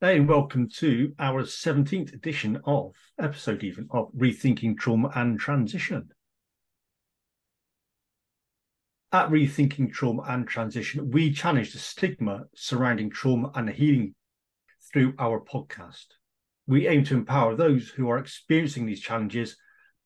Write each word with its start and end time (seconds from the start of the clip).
Hey, 0.00 0.18
and 0.18 0.28
welcome 0.28 0.68
to 0.76 1.12
our 1.18 1.42
17th 1.42 2.14
edition 2.14 2.60
of 2.64 2.94
episode 3.18 3.64
even 3.64 3.88
of 3.90 4.12
Rethinking 4.16 4.78
Trauma 4.78 5.10
and 5.16 5.40
Transition. 5.40 6.10
At 9.10 9.28
Rethinking 9.28 9.92
Trauma 9.92 10.22
and 10.28 10.46
Transition, 10.46 11.10
we 11.10 11.32
challenge 11.32 11.72
the 11.72 11.80
stigma 11.80 12.44
surrounding 12.54 13.10
trauma 13.10 13.50
and 13.56 13.68
healing 13.68 14.14
through 14.92 15.14
our 15.18 15.40
podcast. 15.40 16.06
We 16.68 16.86
aim 16.86 17.02
to 17.06 17.14
empower 17.14 17.56
those 17.56 17.88
who 17.88 18.08
are 18.08 18.18
experiencing 18.18 18.86
these 18.86 19.00
challenges, 19.00 19.56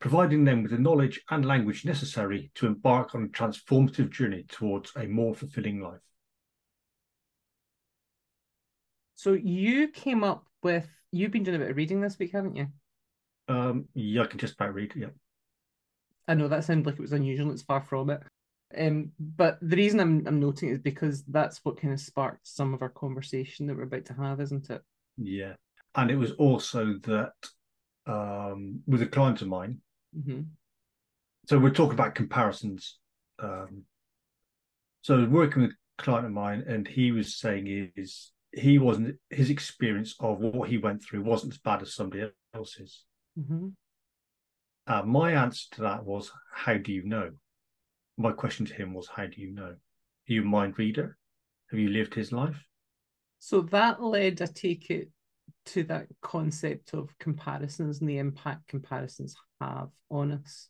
providing 0.00 0.44
them 0.44 0.62
with 0.62 0.72
the 0.72 0.78
knowledge 0.78 1.20
and 1.28 1.44
language 1.44 1.84
necessary 1.84 2.50
to 2.54 2.66
embark 2.66 3.14
on 3.14 3.24
a 3.24 3.28
transformative 3.28 4.08
journey 4.08 4.46
towards 4.48 4.90
a 4.96 5.04
more 5.04 5.34
fulfilling 5.34 5.82
life. 5.82 6.00
So 9.22 9.34
you 9.34 9.86
came 9.86 10.24
up 10.24 10.48
with 10.64 10.88
you've 11.12 11.30
been 11.30 11.44
doing 11.44 11.54
a 11.54 11.58
bit 11.60 11.70
of 11.70 11.76
reading 11.76 12.00
this 12.00 12.18
week, 12.18 12.32
haven't 12.32 12.56
you? 12.56 12.66
Um, 13.48 13.86
yeah, 13.94 14.22
I 14.22 14.26
can 14.26 14.38
just 14.38 14.54
about 14.54 14.74
read. 14.74 14.92
Yeah, 14.96 15.08
I 16.28 16.34
know 16.34 16.48
that 16.48 16.64
sounded 16.64 16.86
like 16.86 16.96
it 16.96 17.00
was 17.00 17.12
unusual. 17.12 17.52
It's 17.52 17.62
far 17.62 17.80
from 17.82 18.10
it. 18.10 18.22
Um, 18.76 19.12
but 19.20 19.58
the 19.60 19.76
reason 19.76 20.00
I'm 20.00 20.26
I'm 20.26 20.40
noting 20.40 20.70
is 20.70 20.78
because 20.78 21.22
that's 21.24 21.64
what 21.64 21.80
kind 21.80 21.92
of 21.92 22.00
sparked 22.00 22.46
some 22.46 22.74
of 22.74 22.82
our 22.82 22.88
conversation 22.88 23.66
that 23.66 23.76
we're 23.76 23.82
about 23.84 24.06
to 24.06 24.14
have, 24.14 24.40
isn't 24.40 24.70
it? 24.70 24.82
yeah, 25.16 25.54
and 25.94 26.10
it 26.10 26.16
was 26.16 26.32
also 26.32 26.94
that 27.04 27.32
um, 28.06 28.80
with 28.86 29.02
a 29.02 29.06
client 29.06 29.42
of 29.42 29.48
mine. 29.48 29.80
hmm 30.14 30.42
So 31.46 31.58
we're 31.58 31.70
talking 31.70 31.94
about 31.94 32.14
comparisons. 32.14 32.98
Um, 33.38 33.84
so 35.02 35.16
I 35.16 35.20
was 35.20 35.28
working 35.28 35.62
with 35.62 35.72
a 35.72 36.02
client 36.02 36.26
of 36.26 36.32
mine, 36.32 36.64
and 36.66 36.86
he 36.86 37.12
was 37.12 37.36
saying 37.36 37.92
is 37.96 38.32
he 38.52 38.78
wasn't 38.78 39.16
his 39.30 39.50
experience 39.50 40.14
of 40.20 40.38
what 40.38 40.68
he 40.68 40.78
went 40.78 41.02
through 41.02 41.22
wasn't 41.22 41.52
as 41.52 41.58
bad 41.58 41.82
as 41.82 41.94
somebody 41.94 42.30
else's. 42.54 43.04
hmm 43.36 43.68
Uh, 44.86 45.02
my 45.02 45.32
answer 45.32 45.66
to 45.72 45.82
that 45.82 46.04
was, 46.04 46.32
"How 46.52 46.76
do 46.76 46.92
you 46.92 47.04
know?" 47.04 47.30
My 48.16 48.32
question 48.32 48.66
to 48.66 48.74
him 48.74 48.92
was, 48.94 49.08
"How 49.08 49.26
do 49.26 49.40
you 49.40 49.52
know? 49.52 49.76
Are 50.28 50.32
you 50.32 50.42
a 50.42 50.44
mind 50.44 50.78
reader? 50.78 51.16
Have 51.70 51.80
you 51.80 51.88
lived 51.88 52.14
his 52.14 52.32
life?" 52.32 52.66
So 53.38 53.62
that 53.62 54.02
led, 54.02 54.42
I 54.42 54.46
take 54.46 54.90
it, 54.90 55.10
to 55.66 55.84
that 55.84 56.08
concept 56.20 56.94
of 56.94 57.16
comparisons 57.18 58.00
and 58.00 58.08
the 58.08 58.18
impact 58.18 58.68
comparisons 58.68 59.36
have 59.60 59.88
on 60.10 60.32
us. 60.32 60.68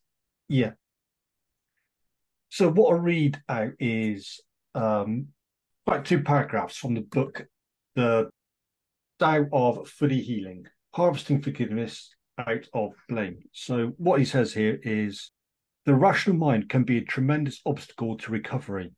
Yeah. 0.48 0.72
So 2.50 2.70
what 2.70 2.94
I 2.94 2.98
read 2.98 3.42
out 3.48 3.72
is 3.78 4.40
um, 4.74 5.28
like 5.86 6.04
two 6.04 6.22
paragraphs 6.22 6.76
from 6.76 6.94
the 6.94 7.00
book, 7.00 7.46
The 7.94 8.30
Tao 9.18 9.46
of 9.52 9.86
Fully 9.86 10.20
Healing, 10.22 10.66
Harvesting 10.94 11.42
Forgiveness 11.42 12.14
Out 12.38 12.66
of 12.72 12.92
Blame. 13.08 13.42
So 13.52 13.88
what 13.98 14.18
he 14.18 14.24
says 14.24 14.54
here 14.54 14.80
is 14.82 15.30
the 15.84 15.94
rational 15.94 16.36
mind 16.36 16.70
can 16.70 16.84
be 16.84 16.96
a 16.96 17.04
tremendous 17.04 17.60
obstacle 17.66 18.16
to 18.18 18.32
recovery. 18.32 18.92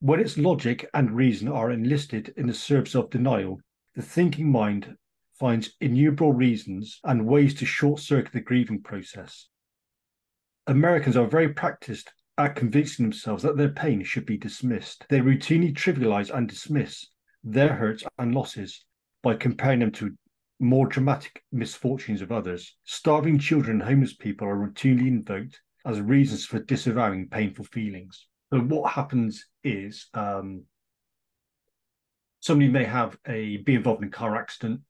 When 0.00 0.20
its 0.20 0.38
logic 0.38 0.88
and 0.94 1.10
reason 1.10 1.48
are 1.48 1.70
enlisted 1.70 2.32
in 2.36 2.46
the 2.46 2.54
service 2.54 2.94
of 2.94 3.10
denial, 3.10 3.60
the 3.94 4.02
thinking 4.02 4.50
mind 4.50 4.96
finds 5.38 5.74
innumerable 5.80 6.32
reasons 6.32 6.98
and 7.04 7.26
ways 7.26 7.54
to 7.56 7.66
short 7.66 8.00
circuit 8.00 8.32
the 8.32 8.40
grieving 8.40 8.80
process. 8.82 9.48
Americans 10.66 11.16
are 11.16 11.26
very 11.26 11.52
practiced 11.52 12.10
at 12.38 12.56
convincing 12.56 13.04
themselves 13.04 13.42
that 13.42 13.58
their 13.58 13.68
pain 13.68 14.02
should 14.02 14.24
be 14.24 14.38
dismissed. 14.38 15.04
They 15.10 15.20
routinely 15.20 15.74
trivialize 15.74 16.34
and 16.34 16.48
dismiss 16.48 17.06
their 17.44 17.74
hurts 17.74 18.04
and 18.18 18.34
losses 18.34 18.84
by 19.22 19.34
comparing 19.34 19.80
them 19.80 19.92
to 19.92 20.12
more 20.60 20.86
dramatic 20.86 21.42
misfortunes 21.52 22.22
of 22.22 22.32
others. 22.32 22.76
Starving 22.84 23.38
children 23.38 23.80
and 23.80 23.88
homeless 23.88 24.14
people 24.14 24.46
are 24.46 24.56
routinely 24.56 25.08
invoked 25.08 25.60
as 25.84 26.00
reasons 26.00 26.44
for 26.46 26.60
disavowing 26.60 27.28
painful 27.28 27.64
feelings. 27.64 28.26
So 28.52 28.60
what 28.60 28.92
happens 28.92 29.46
is 29.64 30.06
um, 30.14 30.64
somebody 32.40 32.70
may 32.70 32.84
have 32.84 33.16
a 33.26 33.58
be 33.58 33.74
involved 33.74 34.02
in 34.02 34.08
a 34.08 34.12
car 34.12 34.36
accident 34.36 34.80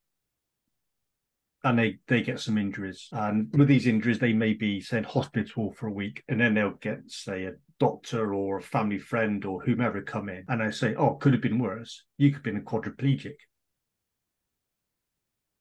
and 1.63 1.79
they 1.79 1.97
they 2.07 2.21
get 2.21 2.39
some 2.39 2.57
injuries 2.57 3.07
and 3.13 3.47
with 3.57 3.67
these 3.67 3.87
injuries 3.87 4.19
they 4.19 4.33
may 4.33 4.53
be 4.53 4.83
in 4.91 5.03
hospital 5.03 5.71
for 5.71 5.87
a 5.87 5.91
week 5.91 6.23
and 6.27 6.41
then 6.41 6.53
they'll 6.53 6.71
get 6.71 6.99
say 7.07 7.45
a 7.45 7.53
doctor 7.83 8.33
or 8.33 8.57
a 8.57 8.61
family 8.61 8.99
friend 8.99 9.45
or 9.45 9.61
whomever 9.61 10.01
come 10.01 10.29
in 10.29 10.43
and 10.47 10.61
I 10.61 10.69
say 10.69 10.95
oh 10.95 11.15
could 11.15 11.33
have 11.33 11.41
been 11.41 11.59
worse 11.59 12.03
you 12.17 12.29
could 12.29 12.37
have 12.37 12.43
been 12.43 12.57
a 12.57 12.61
quadriplegic 12.61 13.35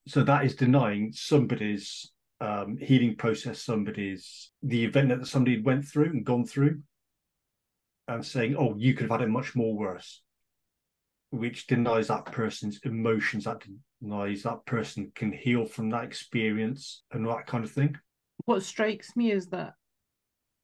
so 0.07 0.23
that 0.23 0.45
is 0.45 0.55
denying 0.55 1.13
somebody's 1.13 2.13
um, 2.41 2.77
healing 2.81 3.17
process 3.17 3.63
somebody's 3.63 4.51
the 4.63 4.85
event 4.85 5.09
that 5.09 5.27
somebody 5.27 5.61
went 5.61 5.85
through 5.85 6.11
and 6.11 6.25
gone 6.25 6.47
through 6.47 6.81
and 8.09 8.25
saying 8.25 8.57
oh 8.59 8.75
you 8.77 8.95
could 8.95 9.09
have 9.09 9.21
had 9.21 9.29
it 9.29 9.39
much 9.39 9.55
more 9.55 9.75
worse 9.77 10.23
which 11.33 11.67
denies 11.67 12.09
that 12.09 12.27
person's 12.27 12.79
emotions, 12.85 13.45
that 13.45 13.65
denies 14.03 14.43
that 14.43 14.65
person 14.67 15.11
can 15.15 15.33
heal 15.33 15.65
from 15.65 15.89
that 15.89 16.05
experience 16.05 17.05
and 17.11 17.27
that 17.27 17.47
kind 17.47 17.65
of 17.65 17.73
thing. 17.73 17.97
What 18.45 18.63
strikes 18.63 19.17
me 19.17 19.33
is 19.33 19.47
that 19.49 19.73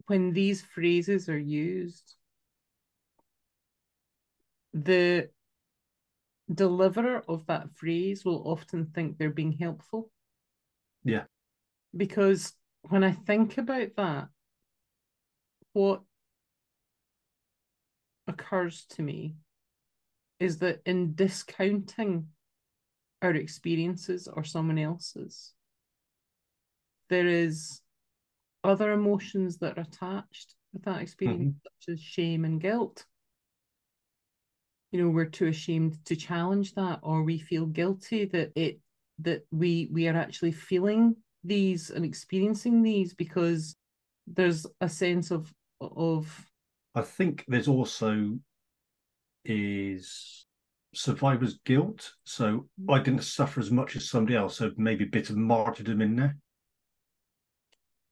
when 0.09 0.33
these 0.33 0.63
phrases 0.63 1.29
are 1.29 1.39
used, 1.39 2.15
the 4.73 5.29
deliverer 6.53 7.23
of 7.29 7.47
that 7.47 7.71
phrase 7.75 8.25
will 8.25 8.43
often 8.49 8.87
think 8.87 9.19
they're 9.19 9.31
being 9.31 9.53
helpful. 9.53 10.11
Yeah. 11.05 11.25
Because 11.95 12.55
when 12.83 13.05
I 13.05 13.13
think 13.13 13.59
about 13.59 13.89
that, 13.97 14.29
what 15.75 16.01
occurs 18.27 18.87
to 18.91 19.03
me 19.03 19.37
is 20.41 20.59
that 20.59 20.81
in 20.87 21.15
discounting 21.15 22.29
our 23.21 23.35
experiences 23.35 24.27
or 24.27 24.43
someone 24.43 24.79
else's, 24.79 25.53
there 27.11 27.27
is 27.27 27.83
other 28.69 28.93
emotions 28.93 29.59
that 29.59 29.79
are 29.79 29.83
attached 29.83 30.55
with 30.73 30.85
that 30.85 31.01
experience, 31.01 31.57
mm-hmm. 31.57 31.91
such 31.91 31.95
as 31.95 32.01
shame 32.01 32.45
and 32.45 32.61
guilt. 32.61 33.05
You 34.93 35.03
know, 35.03 35.11
we're 35.11 35.27
too 35.27 35.47
ashamed 35.47 36.05
to 36.07 36.17
challenge 36.17 36.75
that, 36.75 37.01
or 37.03 37.23
we 37.23 37.39
feel 37.39 37.67
guilty 37.67 38.27
that 38.27 38.53
it 38.55 38.81
that 39.21 39.47
we 39.51 39.89
we 39.93 40.07
are 40.09 40.17
actually 40.17 40.53
feeling 40.53 41.17
these 41.45 41.91
and 41.91 42.05
experiencing 42.05 42.83
these 42.83 43.15
because 43.15 43.77
there's 44.27 44.67
a 44.81 44.89
sense 44.89 45.31
of 45.31 45.53
of 45.81 46.47
I 46.95 47.03
think 47.03 47.45
there's 47.49 47.69
also 47.69 48.39
is 49.45 50.47
survivor's 50.95 51.59
guilt. 51.65 52.13
So 52.25 52.69
I 52.89 52.93
mm-hmm. 52.95 53.03
didn't 53.03 53.25
suffer 53.25 53.61
as 53.61 53.71
much 53.71 53.97
as 53.97 54.09
somebody 54.09 54.37
else, 54.37 54.57
so 54.57 54.73
maybe 54.77 55.05
a 55.05 55.09
bit 55.09 55.31
of 55.31 55.37
martyrdom 55.37 56.01
in 56.01 56.17
there. 56.17 56.37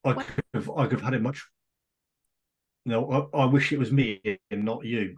I 0.07 0.13
What- 0.15 0.27
could 0.27 0.45
have 0.55 0.71
I 0.71 0.85
could 0.87 1.01
have 1.01 1.03
had 1.03 1.15
it 1.15 1.23
much. 1.23 1.47
No, 2.85 3.29
I, 3.35 3.39
I 3.43 3.45
wish 3.47 3.73
it 3.73 3.79
was 3.79 3.91
me 3.93 4.21
and 4.51 4.65
not 4.65 4.85
you 4.85 5.17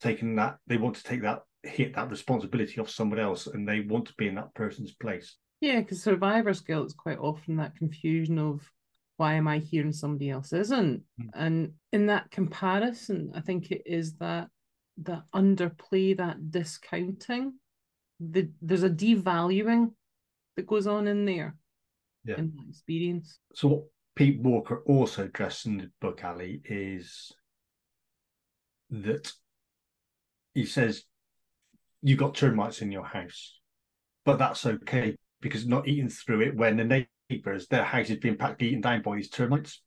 taking 0.00 0.36
that. 0.36 0.58
They 0.66 0.76
want 0.76 0.96
to 0.96 1.02
take 1.02 1.22
that 1.22 1.42
hit 1.64 1.94
that 1.96 2.10
responsibility 2.10 2.80
off 2.80 2.88
someone 2.88 3.18
else, 3.18 3.48
and 3.48 3.66
they 3.68 3.80
want 3.80 4.06
to 4.06 4.14
be 4.16 4.28
in 4.28 4.36
that 4.36 4.54
person's 4.54 4.92
place. 4.92 5.36
Yeah, 5.60 5.80
because 5.80 6.00
survivor's 6.02 6.60
guilt 6.60 6.86
is 6.86 6.94
quite 6.94 7.18
often 7.18 7.56
that 7.56 7.74
confusion 7.74 8.38
of 8.38 8.62
why 9.16 9.34
am 9.34 9.48
I 9.48 9.58
here 9.58 9.82
and 9.82 9.94
somebody 9.94 10.30
else 10.30 10.52
isn't? 10.52 11.02
Mm. 11.20 11.28
And 11.34 11.72
in 11.92 12.06
that 12.06 12.30
comparison, 12.30 13.32
I 13.34 13.40
think 13.40 13.72
it 13.72 13.82
is 13.84 14.14
that 14.18 14.48
that 14.98 15.24
underplay, 15.34 16.16
that 16.16 16.52
discounting. 16.52 17.54
The 18.20 18.50
there's 18.62 18.84
a 18.84 18.90
devaluing 18.90 19.92
that 20.56 20.66
goes 20.66 20.86
on 20.86 21.08
in 21.08 21.24
there 21.24 21.56
Yeah. 22.24 22.36
in 22.38 22.52
that 22.56 22.68
experience. 22.68 23.40
So 23.54 23.88
Pete 24.18 24.40
Walker 24.40 24.82
also 24.84 25.26
addressed 25.26 25.64
in 25.66 25.78
the 25.78 25.90
book, 26.00 26.24
Ali, 26.24 26.60
is 26.64 27.30
that 28.90 29.30
he 30.54 30.66
says 30.66 31.04
you've 32.02 32.18
got 32.18 32.34
termites 32.34 32.82
in 32.82 32.90
your 32.90 33.04
house, 33.04 33.60
but 34.24 34.40
that's 34.40 34.66
okay 34.66 35.14
because 35.40 35.68
not 35.68 35.86
eating 35.86 36.08
through 36.08 36.40
it 36.40 36.56
when 36.56 36.78
the 36.78 37.06
neighbours, 37.30 37.68
their 37.68 37.84
house 37.84 38.10
is 38.10 38.16
being 38.16 38.36
practically 38.36 38.70
eaten 38.70 38.80
down 38.80 39.02
by 39.02 39.14
these 39.14 39.30
termites. 39.30 39.82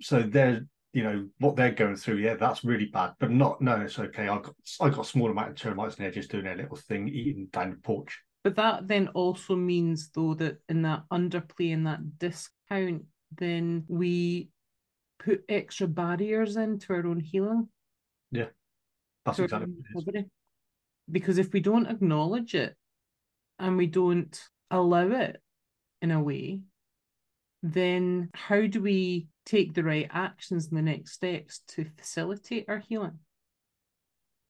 So 0.00 0.22
they're, 0.22 0.66
you 0.92 1.04
know, 1.04 1.28
what 1.38 1.54
they're 1.54 1.70
going 1.70 1.94
through, 1.94 2.16
yeah, 2.16 2.34
that's 2.34 2.64
really 2.64 2.86
bad. 2.86 3.12
But 3.20 3.30
not, 3.30 3.62
no, 3.62 3.76
it's 3.76 4.00
okay. 4.00 4.26
I 4.26 4.40
got, 4.40 4.54
I 4.80 4.88
got 4.88 5.06
a 5.06 5.08
small 5.08 5.30
amount 5.30 5.50
of 5.50 5.54
termites, 5.54 5.94
and 5.94 6.04
they're 6.04 6.10
just 6.10 6.32
doing 6.32 6.42
their 6.42 6.56
little 6.56 6.76
thing, 6.76 7.06
eating 7.06 7.46
down 7.52 7.70
the 7.70 7.76
porch. 7.76 8.20
But 8.42 8.54
that 8.56 8.86
then 8.86 9.08
also 9.08 9.56
means 9.56 10.10
though 10.14 10.34
that 10.34 10.58
in 10.68 10.82
that 10.82 11.02
underplay 11.12 11.74
and 11.74 11.84
that 11.86 12.18
discount, 12.68 13.04
then 13.38 13.84
we 13.88 14.48
put 15.18 15.44
extra 15.48 15.86
barriers 15.86 16.56
into 16.56 16.92
our 16.92 17.06
own 17.06 17.20
healing. 17.20 17.68
That's 19.24 19.38
exactly 19.38 19.72
own 19.72 19.72
what 19.72 19.84
it 19.84 19.88
is. 19.90 20.06
recovery. 20.06 20.30
Because 21.10 21.38
if 21.38 21.52
we 21.52 21.60
don't 21.60 21.86
acknowledge 21.86 22.54
it 22.54 22.76
and 23.58 23.76
we 23.76 23.86
don't 23.86 24.40
allow 24.70 25.08
it 25.08 25.40
in 26.02 26.10
a 26.10 26.22
way, 26.22 26.60
then 27.62 28.30
how 28.34 28.66
do 28.66 28.82
we 28.82 29.28
take 29.44 29.74
the 29.74 29.84
right 29.84 30.08
actions 30.10 30.66
and 30.66 30.76
the 30.76 30.82
next 30.82 31.12
steps 31.12 31.60
to 31.68 31.86
facilitate 31.96 32.66
our 32.68 32.78
healing 32.78 33.18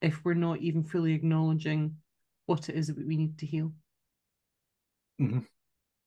if 0.01 0.23
we're 0.23 0.33
not 0.33 0.59
even 0.59 0.83
fully 0.83 1.13
acknowledging 1.13 1.95
what 2.47 2.69
it 2.69 2.75
is 2.75 2.87
that 2.87 2.97
we 2.97 3.17
need 3.17 3.37
to 3.37 3.45
heal? 3.45 3.71
Mm-hmm. 5.21 5.39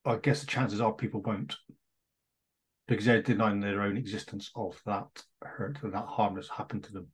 I 0.05 0.17
guess 0.17 0.41
the 0.41 0.47
chances 0.47 0.81
are 0.81 0.93
people 0.93 1.21
won't 1.21 1.57
because 2.91 3.05
they're 3.05 3.23
denying 3.23 3.61
their 3.61 3.83
own 3.83 3.97
existence 3.97 4.51
of 4.57 4.81
that 4.85 5.07
hurt 5.43 5.79
and 5.85 5.95
that 5.95 6.07
harm 6.07 6.35
that's 6.35 6.49
happened 6.49 6.83
to 6.83 6.93
them. 6.93 7.07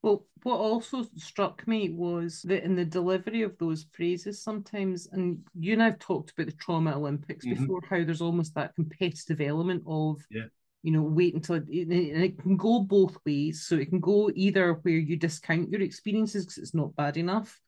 Well, 0.00 0.26
what 0.44 0.58
also 0.58 1.04
struck 1.16 1.66
me 1.66 1.90
was 1.90 2.42
that 2.42 2.62
in 2.62 2.76
the 2.76 2.84
delivery 2.84 3.42
of 3.42 3.58
those 3.58 3.86
phrases, 3.90 4.40
sometimes, 4.40 5.08
and 5.10 5.40
you 5.58 5.72
and 5.72 5.82
I've 5.82 5.98
talked 5.98 6.30
about 6.30 6.46
the 6.46 6.52
trauma 6.52 6.96
Olympics 6.96 7.44
mm-hmm. 7.44 7.60
before, 7.60 7.80
how 7.90 8.04
there's 8.04 8.20
almost 8.22 8.54
that 8.54 8.76
competitive 8.76 9.40
element 9.40 9.82
of, 9.88 10.24
yeah. 10.30 10.44
you 10.84 10.92
know, 10.92 11.02
wait 11.02 11.34
until 11.34 11.56
it, 11.56 11.66
and 11.68 11.92
it 11.92 12.38
can 12.38 12.56
go 12.56 12.78
both 12.78 13.18
ways. 13.26 13.66
So 13.66 13.74
it 13.74 13.88
can 13.88 13.98
go 13.98 14.30
either 14.32 14.74
where 14.74 14.94
you 14.94 15.16
discount 15.16 15.72
your 15.72 15.82
experiences 15.82 16.44
because 16.44 16.58
it's 16.58 16.74
not 16.74 16.94
bad 16.94 17.16
enough, 17.16 17.60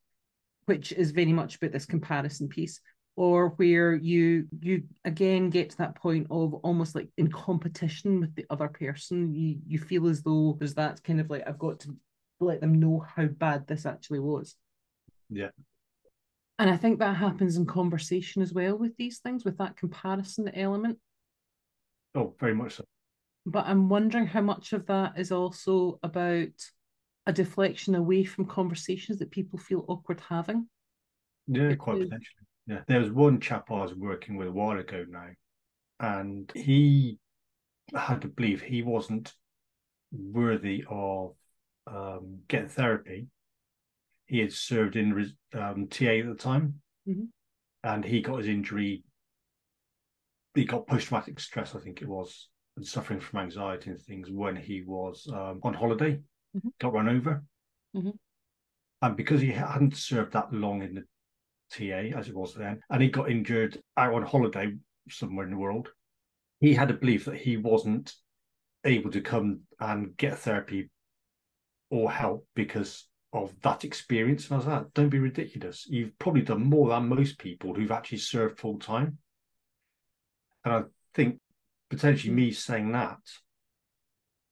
which 0.67 0.93
is 0.93 1.11
very 1.11 1.33
much 1.33 1.57
about 1.57 1.73
this 1.73 1.85
comparison 1.85 2.47
piece, 2.47 2.81
or 3.17 3.51
where 3.51 3.95
you 3.95 4.47
you 4.61 4.85
again 5.05 5.51
get 5.51 5.71
to 5.71 5.77
that 5.79 5.95
point 5.97 6.27
of 6.31 6.55
almost 6.55 6.95
like 6.95 7.09
in 7.19 7.31
competition 7.31 8.21
with 8.21 8.35
the 8.35 8.47
other 8.51 8.69
person 8.69 9.35
you 9.35 9.59
you 9.67 9.79
feel 9.79 10.07
as 10.07 10.23
though 10.23 10.57
there's 10.59 10.75
that 10.75 11.03
kind 11.03 11.21
of 11.21 11.29
like 11.29 11.43
i've 11.47 11.59
got 11.59 11.81
to 11.81 11.95
let 12.41 12.61
them 12.61 12.81
know 12.81 13.05
how 13.15 13.27
bad 13.27 13.67
this 13.67 13.87
actually 13.87 14.21
was. 14.21 14.57
Yeah. 15.29 15.51
And 16.59 16.69
I 16.69 16.77
think 16.77 16.99
that 16.99 17.17
happens 17.17 17.57
in 17.57 17.67
conversation 17.67 18.43
as 18.43 18.53
well 18.53 18.77
with 18.77 18.97
these 18.97 19.19
things, 19.19 19.45
with 19.45 19.59
that 19.59 19.77
comparison 19.77 20.49
element. 20.55 20.99
Oh, 22.15 22.35
very 22.39 22.55
much 22.55 22.77
so. 22.77 22.85
But 23.47 23.67
I'm 23.67 23.89
wondering 23.89 24.27
how 24.27 24.43
much 24.43 24.73
of 24.73 24.87
that 24.87 25.19
is 25.19 25.33
also 25.33 25.99
about 26.03 26.49
a 27.27 27.33
deflection 27.33 27.95
away 27.95 28.25
from 28.25 28.45
conversations 28.45 29.19
that 29.19 29.31
people 29.31 29.59
feel 29.59 29.85
awkward 29.89 30.21
having. 30.29 30.69
Yeah, 31.47 31.75
quite 31.77 32.01
potentially. 32.01 32.47
Yeah. 32.67 32.81
There 32.87 33.01
was 33.01 33.11
one 33.11 33.41
chap 33.41 33.71
I 33.71 33.83
was 33.83 33.95
working 33.95 34.37
with 34.37 34.49
a 34.49 34.53
while 34.53 34.79
ago 34.79 35.05
now, 35.09 35.29
and 35.99 36.51
he 36.55 37.19
had 37.95 38.23
to 38.23 38.29
believe 38.29 38.63
he 38.63 38.83
wasn't 38.83 39.33
worthy 40.13 40.85
of 40.89 41.35
um, 41.87 42.41
get 42.49 42.71
therapy. 42.71 43.27
He 44.27 44.39
had 44.39 44.53
served 44.53 44.97
in 44.97 45.33
um, 45.55 45.89
TA 45.89 46.05
at 46.05 46.27
the 46.27 46.37
time, 46.39 46.81
mm-hmm. 47.09 47.25
and 47.83 48.05
he 48.05 48.21
got 48.21 48.39
his 48.39 48.49
injury. 48.49 49.03
He 50.55 50.65
got 50.65 50.87
post 50.87 51.09
traumatic 51.09 51.41
stress, 51.41 51.75
I 51.75 51.81
think 51.81 52.03
it 52.03 52.09
was, 52.09 52.49
and 52.77 52.87
suffering 52.87 53.21
from 53.21 53.41
anxiety 53.41 53.91
and 53.91 54.01
things 54.01 54.31
when 54.31 54.57
he 54.57 54.83
was 54.83 55.29
um, 55.33 55.61
on 55.63 55.75
holiday. 55.75 56.21
Mm-hmm. 56.57 56.69
Got 56.81 56.93
run 56.93 57.09
over, 57.09 57.43
mm-hmm. 57.97 58.11
and 59.03 59.17
because 59.17 59.41
he 59.41 59.51
hadn't 59.51 59.97
served 59.97 60.33
that 60.33 60.53
long 60.53 60.83
in 60.83 60.95
the 60.95 61.05
TA 61.71 62.19
as 62.19 62.29
it 62.29 62.35
was 62.35 62.55
then, 62.55 62.81
and 62.91 63.03
he 63.03 63.09
got 63.09 63.31
injured 63.31 63.81
out 63.97 64.15
on 64.15 64.23
holiday 64.23 64.73
somewhere 65.09 65.45
in 65.45 65.53
the 65.53 65.59
world, 65.59 65.89
he 66.61 66.75
had 66.75 66.91
a 66.91 66.95
belief 66.95 67.25
that 67.25 67.37
he 67.37 67.57
wasn't 67.57 68.15
able 68.85 69.11
to 69.11 69.21
come 69.21 69.61
and 69.79 70.17
get 70.17 70.39
therapy 70.39 70.91
or 71.91 72.11
help 72.11 72.47
because 72.55 73.07
of 73.33 73.55
that 73.63 73.85
experience. 73.85 74.47
And 74.47 74.55
I 74.55 74.57
was 74.59 74.67
like, 74.67 74.95
don't 74.95 75.09
be 75.09 75.19
ridiculous. 75.19 75.87
You've 75.89 76.19
probably 76.19 76.43
done 76.43 76.65
more 76.65 76.89
than 76.89 77.09
most 77.09 77.39
people 77.39 77.75
who've 77.75 77.91
actually 77.91 78.19
served 78.19 78.59
full 78.59 78.79
time. 78.79 79.19
And 80.65 80.75
I 80.75 80.83
think 81.15 81.39
potentially 81.89 82.33
me 82.33 82.53
saying 82.53 82.93
that 82.93 83.19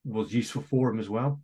was 0.04 0.32
useful 0.32 0.62
for 0.62 0.90
him 0.90 0.98
as 0.98 1.08
well. 1.08 1.40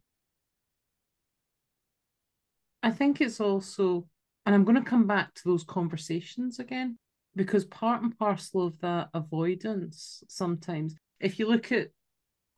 I 2.82 2.91
think 2.91 3.20
it's 3.20 3.41
also, 3.41 4.06
and 4.46 4.55
I'm 4.55 4.64
going 4.64 4.82
to 4.82 4.91
come 4.91 5.06
back 5.06 5.35
to 5.35 5.43
those 5.44 5.64
conversations 5.64 6.58
again, 6.58 6.99
because 7.35 7.64
part 7.64 8.02
and 8.02 8.17
parcel 8.19 8.67
of 8.67 8.79
that 8.81 9.08
avoidance 9.14 10.23
sometimes, 10.29 10.94
if 11.20 11.38
you 11.38 11.49
look 11.49 11.73
at, 11.73 11.88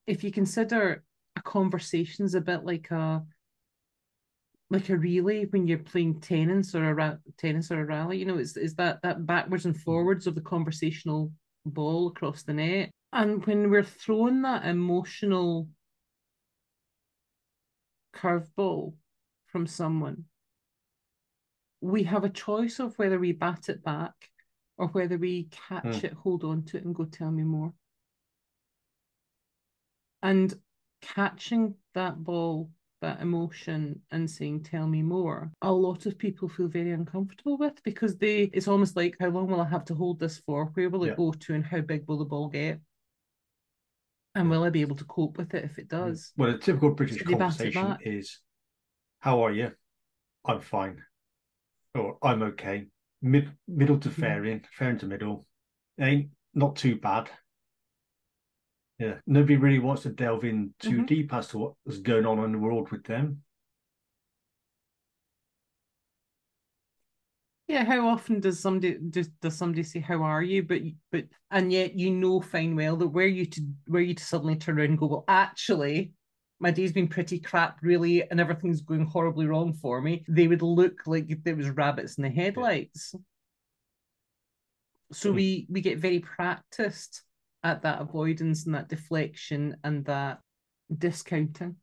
if 0.07 0.23
you 0.25 0.31
consider 0.31 1.03
a 1.37 1.43
conversation's 1.43 2.35
a 2.35 2.41
bit 2.41 2.65
like 2.65 2.91
a 2.91 3.23
like 4.69 4.89
a 4.89 4.97
relay 4.97 5.45
when 5.47 5.69
you're 5.69 5.79
playing 5.79 6.21
tennis 6.21 6.75
or 6.75 6.91
a 6.91 6.95
ra- 6.95 7.17
tennis 7.39 7.71
or 7.71 7.81
a 7.81 7.85
rally. 7.85 8.19
You 8.19 8.25
know, 8.25 8.39
it's 8.39 8.57
is 8.57 8.75
that 8.77 9.01
that 9.03 9.27
backwards 9.27 9.65
and 9.65 9.75
mm. 9.75 9.81
forwards 9.81 10.27
of 10.27 10.35
the 10.35 10.41
conversational 10.41 11.33
ball 11.65 12.09
across 12.09 12.43
the 12.43 12.55
net. 12.55 12.91
And 13.13 13.45
when 13.47 13.71
we're 13.71 13.85
throwing 13.85 14.43
that 14.43 14.67
emotional 14.67 15.69
curveball 18.15 18.95
from 19.47 19.67
someone, 19.67 20.25
we 21.87 22.03
have 22.05 22.25
a 22.25 22.29
choice 22.29 22.81
of 22.81 22.99
whether 22.99 23.19
we 23.19 23.33
bat 23.33 23.69
it 23.69 23.83
back 23.85 24.31
or 24.77 24.89
whether 24.89 25.17
we 25.17 25.49
catch 25.69 25.85
mm. 25.85 26.05
it, 26.05 26.13
hold 26.13 26.45
on 26.45 26.63
to 26.65 26.77
it, 26.77 26.85
and 26.85 26.95
go 26.95 27.05
tell 27.05 27.31
me 27.31 27.43
more. 27.43 27.73
And 30.23 30.53
catching 31.01 31.75
that 31.95 32.23
ball, 32.23 32.71
that 33.01 33.21
emotion, 33.21 34.01
and 34.11 34.29
saying, 34.29 34.65
Tell 34.65 34.87
me 34.87 35.03
more, 35.03 35.51
a 35.63 35.73
lot 35.73 36.07
of 36.07 36.19
people 36.19 36.49
feel 36.49 36.69
very 36.69 36.91
uncomfortable 36.91 37.57
with 37.57 37.83
because 37.85 38.17
they 38.17 38.51
it's 38.53 38.69
almost 38.69 38.97
like 38.97 39.17
how 39.21 39.29
long 39.29 39.47
will 39.47 39.61
I 39.61 39.69
have 39.69 39.85
to 39.87 39.95
hold 39.95 40.19
this 40.19 40.39
for? 40.39 40.67
Where 40.75 40.91
will 40.91 41.05
it 41.05 41.09
yeah. 41.09 41.15
go 41.15 41.33
to 41.33 41.55
and 41.55 41.65
how 41.65 41.81
big 41.81 42.07
will 42.07 42.19
the 42.19 42.25
ball 42.25 42.49
get? 42.49 42.81
And 44.35 44.51
will 44.51 44.65
I 44.65 44.71
be 44.71 44.83
able 44.83 44.97
to 44.97 45.05
cope 45.05 45.39
with 45.39 45.55
it 45.55 45.65
if 45.65 45.79
it 45.79 45.87
mm. 45.87 45.91
does? 45.91 46.33
Well, 46.37 46.51
a 46.51 46.59
typical 46.59 46.91
British 46.91 47.23
so 47.23 47.31
conversation 47.31 47.97
is 48.01 48.41
How 49.21 49.43
are 49.43 49.53
you? 49.53 49.71
I'm 50.45 50.61
fine. 50.61 51.03
Or 51.97 52.19
I'm 52.23 52.43
okay. 52.43 52.87
Mid 53.23 53.51
middle 53.67 53.99
to 54.01 54.11
fair 54.11 54.45
in, 54.45 54.63
fair 54.73 54.91
into 54.91 55.07
middle. 55.07 55.47
Ain't 55.99 56.31
not 56.55 56.77
too 56.77 56.97
bad. 56.97 57.31
Yeah, 58.99 59.15
nobody 59.27 59.57
really 59.57 59.79
wants 59.79 60.03
to 60.03 60.11
delve 60.11 60.45
in 60.45 60.75
too 60.79 60.91
mm-hmm. 60.91 61.05
deep 61.05 61.35
as 61.35 61.49
to 61.49 61.77
what's 61.85 61.99
going 61.99 62.25
on 62.25 62.43
in 62.45 62.53
the 62.53 62.59
world 62.59 62.91
with 62.91 63.05
them. 63.05 63.43
Yeah, 67.69 67.85
how 67.85 68.09
often 68.09 68.41
does 68.41 68.61
somebody 68.61 68.97
does, 69.11 69.29
does 69.43 69.57
somebody 69.57 69.83
say 69.83 70.01
how 70.01 70.23
are 70.23 70.43
you? 70.43 70.63
But 70.63 70.83
but 71.11 71.25
and 71.51 71.73
yet 71.73 71.99
you 71.99 72.11
know 72.11 72.41
fine 72.41 72.77
well 72.77 72.97
that 72.97 73.09
where 73.09 73.27
you 73.27 73.45
to 73.47 73.61
where 73.89 74.03
you 74.03 74.15
to 74.15 74.25
suddenly 74.25 74.57
turn 74.57 74.79
around 74.79 74.91
and 74.91 74.99
go, 74.99 75.07
well, 75.07 75.25
actually, 75.27 76.13
my 76.59 76.71
day's 76.71 76.93
been 76.93 77.09
pretty 77.09 77.39
crap, 77.39 77.79
really, 77.83 78.29
and 78.29 78.41
everything's 78.41 78.81
going 78.81 79.05
horribly 79.05 79.47
wrong 79.47 79.75
for 79.75 80.01
me. 80.01 80.25
They 80.29 80.49
would 80.49 80.63
look 80.63 81.03
like 81.07 81.43
there 81.45 81.57
was 81.57 81.69
rabbits 81.71 82.17
in 82.17 82.23
the 82.23 82.31
headlights. 82.31 83.11
Yeah. 83.13 83.21
So 85.13 85.29
mm-hmm. 85.29 85.37
we 85.37 85.67
we 85.69 85.81
get 85.83 85.99
very 85.99 86.21
practiced 86.21 87.23
at 87.63 87.83
that 87.83 88.01
avoidance 88.01 88.65
and 88.65 88.75
that 88.75 88.89
deflection 88.89 89.77
and 89.85 90.05
that 90.07 90.39
discounting 90.97 91.77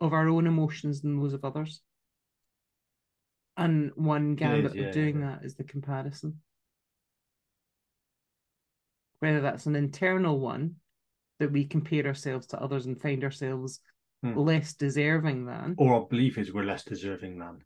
of 0.00 0.12
our 0.12 0.28
own 0.28 0.46
emotions 0.46 1.02
and 1.02 1.20
those 1.20 1.32
of 1.32 1.44
others. 1.44 1.80
And 3.56 3.90
one 3.94 4.34
gambit 4.34 4.74
yeah, 4.74 4.86
of 4.86 4.94
doing 4.94 5.20
yeah. 5.20 5.36
that 5.36 5.44
is 5.44 5.54
the 5.54 5.64
comparison. 5.64 6.40
Whether 9.20 9.40
that's 9.40 9.66
an 9.66 9.76
internal 9.76 10.38
one 10.38 10.76
that 11.40 11.52
we 11.52 11.64
compare 11.64 12.06
ourselves 12.06 12.46
to 12.48 12.60
others 12.60 12.86
and 12.86 13.00
find 13.00 13.22
ourselves 13.24 13.80
hmm. 14.22 14.38
less 14.38 14.74
deserving 14.74 15.46
than. 15.46 15.74
Or 15.78 15.94
our 15.94 16.06
belief 16.06 16.38
is 16.38 16.52
we're 16.52 16.64
less 16.64 16.84
deserving 16.84 17.38
than. 17.38 17.58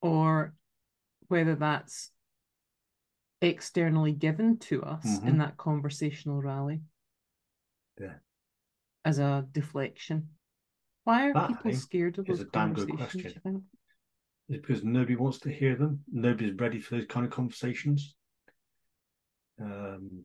Or 0.00 0.54
whether 1.28 1.54
that's 1.54 2.10
externally 3.40 4.12
given 4.12 4.58
to 4.58 4.82
us 4.82 5.04
mm-hmm. 5.04 5.28
in 5.28 5.38
that 5.38 5.56
conversational 5.56 6.40
rally. 6.40 6.80
Yeah. 8.00 8.14
As 9.04 9.18
a 9.18 9.46
deflection. 9.52 10.28
Why 11.04 11.28
are 11.28 11.32
that, 11.34 11.48
people 11.48 11.72
scared 11.74 12.18
of 12.18 12.26
those 12.26 12.40
a 12.40 12.44
damn 12.44 12.72
good 12.72 12.90
question. 12.96 13.64
It's 14.48 14.60
because 14.60 14.84
nobody 14.84 15.16
wants 15.16 15.40
to 15.40 15.50
hear 15.50 15.74
them. 15.74 16.00
Nobody's 16.10 16.54
ready 16.54 16.78
for 16.78 16.96
those 16.96 17.06
kind 17.06 17.26
of 17.26 17.32
conversations. 17.32 18.14
Um, 19.60 20.24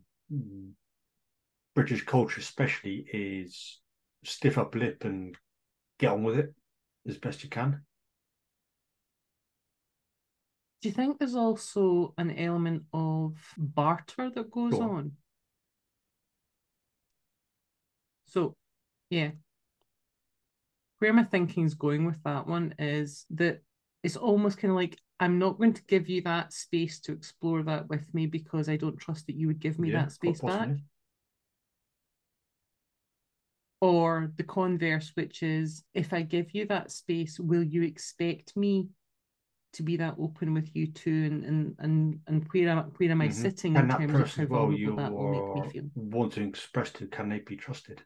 British 1.78 2.04
culture, 2.06 2.40
especially, 2.40 3.06
is 3.14 3.80
stiff 4.24 4.58
up 4.58 4.74
lip 4.74 5.06
and 5.06 5.38
get 6.00 6.12
on 6.12 6.24
with 6.24 6.40
it 6.40 6.52
as 7.08 7.20
best 7.20 7.44
you 7.44 7.52
can. 7.52 7.82
Do 10.82 10.90
you 10.90 10.96
think 10.96 11.20
there's 11.20 11.36
also 11.36 12.16
an 12.18 12.32
element 12.32 12.82
of 12.94 13.38
barter 13.60 14.32
that 14.32 14.50
goes 14.50 14.74
on. 14.74 14.82
on? 14.82 15.12
So, 18.26 18.56
yeah. 19.12 19.34
where 20.98 21.14
my 21.14 21.26
thinking's 21.26 21.76
going 21.76 22.06
with 22.06 22.22
that 22.24 22.48
one 22.48 22.74
is 22.80 23.28
that 23.30 23.62
it's 24.02 24.18
almost 24.18 24.58
kind 24.58 24.72
of 24.72 24.76
like 24.78 24.98
I'm 25.20 25.38
not 25.38 25.60
going 25.60 25.74
to 25.74 25.84
give 25.84 26.10
you 26.10 26.22
that 26.24 26.54
space 26.54 27.00
to 27.02 27.12
explore 27.12 27.62
that 27.64 27.88
with 27.88 28.12
me 28.16 28.26
because 28.26 28.68
I 28.68 28.78
don't 28.78 28.98
trust 28.98 29.28
that 29.28 29.36
you 29.36 29.46
would 29.46 29.60
give 29.60 29.78
me 29.78 29.92
Yeah, 29.92 30.06
that 30.06 30.12
space 30.12 30.42
back. 30.42 30.70
Or 33.80 34.32
the 34.38 34.44
converse, 34.44 35.12
which 35.16 35.44
is 35.44 35.84
if 35.94 36.12
I 36.14 36.24
give 36.24 36.54
you 36.56 36.66
that 36.66 36.92
space, 36.92 37.40
will 37.40 37.64
you 37.64 37.84
expect 37.84 38.58
me 38.58 38.90
to 39.74 39.84
be 39.84 39.98
that 39.98 40.16
open 40.18 40.54
with 40.54 40.76
you 40.76 40.88
too? 40.92 41.26
And 41.26 41.46
and 41.46 41.76
and, 41.80 42.20
and 42.28 42.48
where 42.52 42.70
am 42.70 42.78
where 42.98 43.12
am 43.12 43.22
I 43.22 43.28
Mhm. 43.28 43.34
sitting 43.36 43.76
And 43.76 43.84
in 43.84 43.88
that 43.90 43.98
terms 44.00 44.20
of 44.20 44.34
how 44.34 44.46
vulnerable 44.46 44.74
you 44.80 44.96
that 44.96 45.16
will 45.16 45.28
make 45.28 45.54
me 45.54 45.62
feel? 45.62 45.92
want 45.94 46.34
to 46.34 46.44
express 46.44 46.92
to, 46.94 47.08
can 47.08 47.30
they 47.30 47.40
be 47.40 47.56
trusted? 47.56 48.04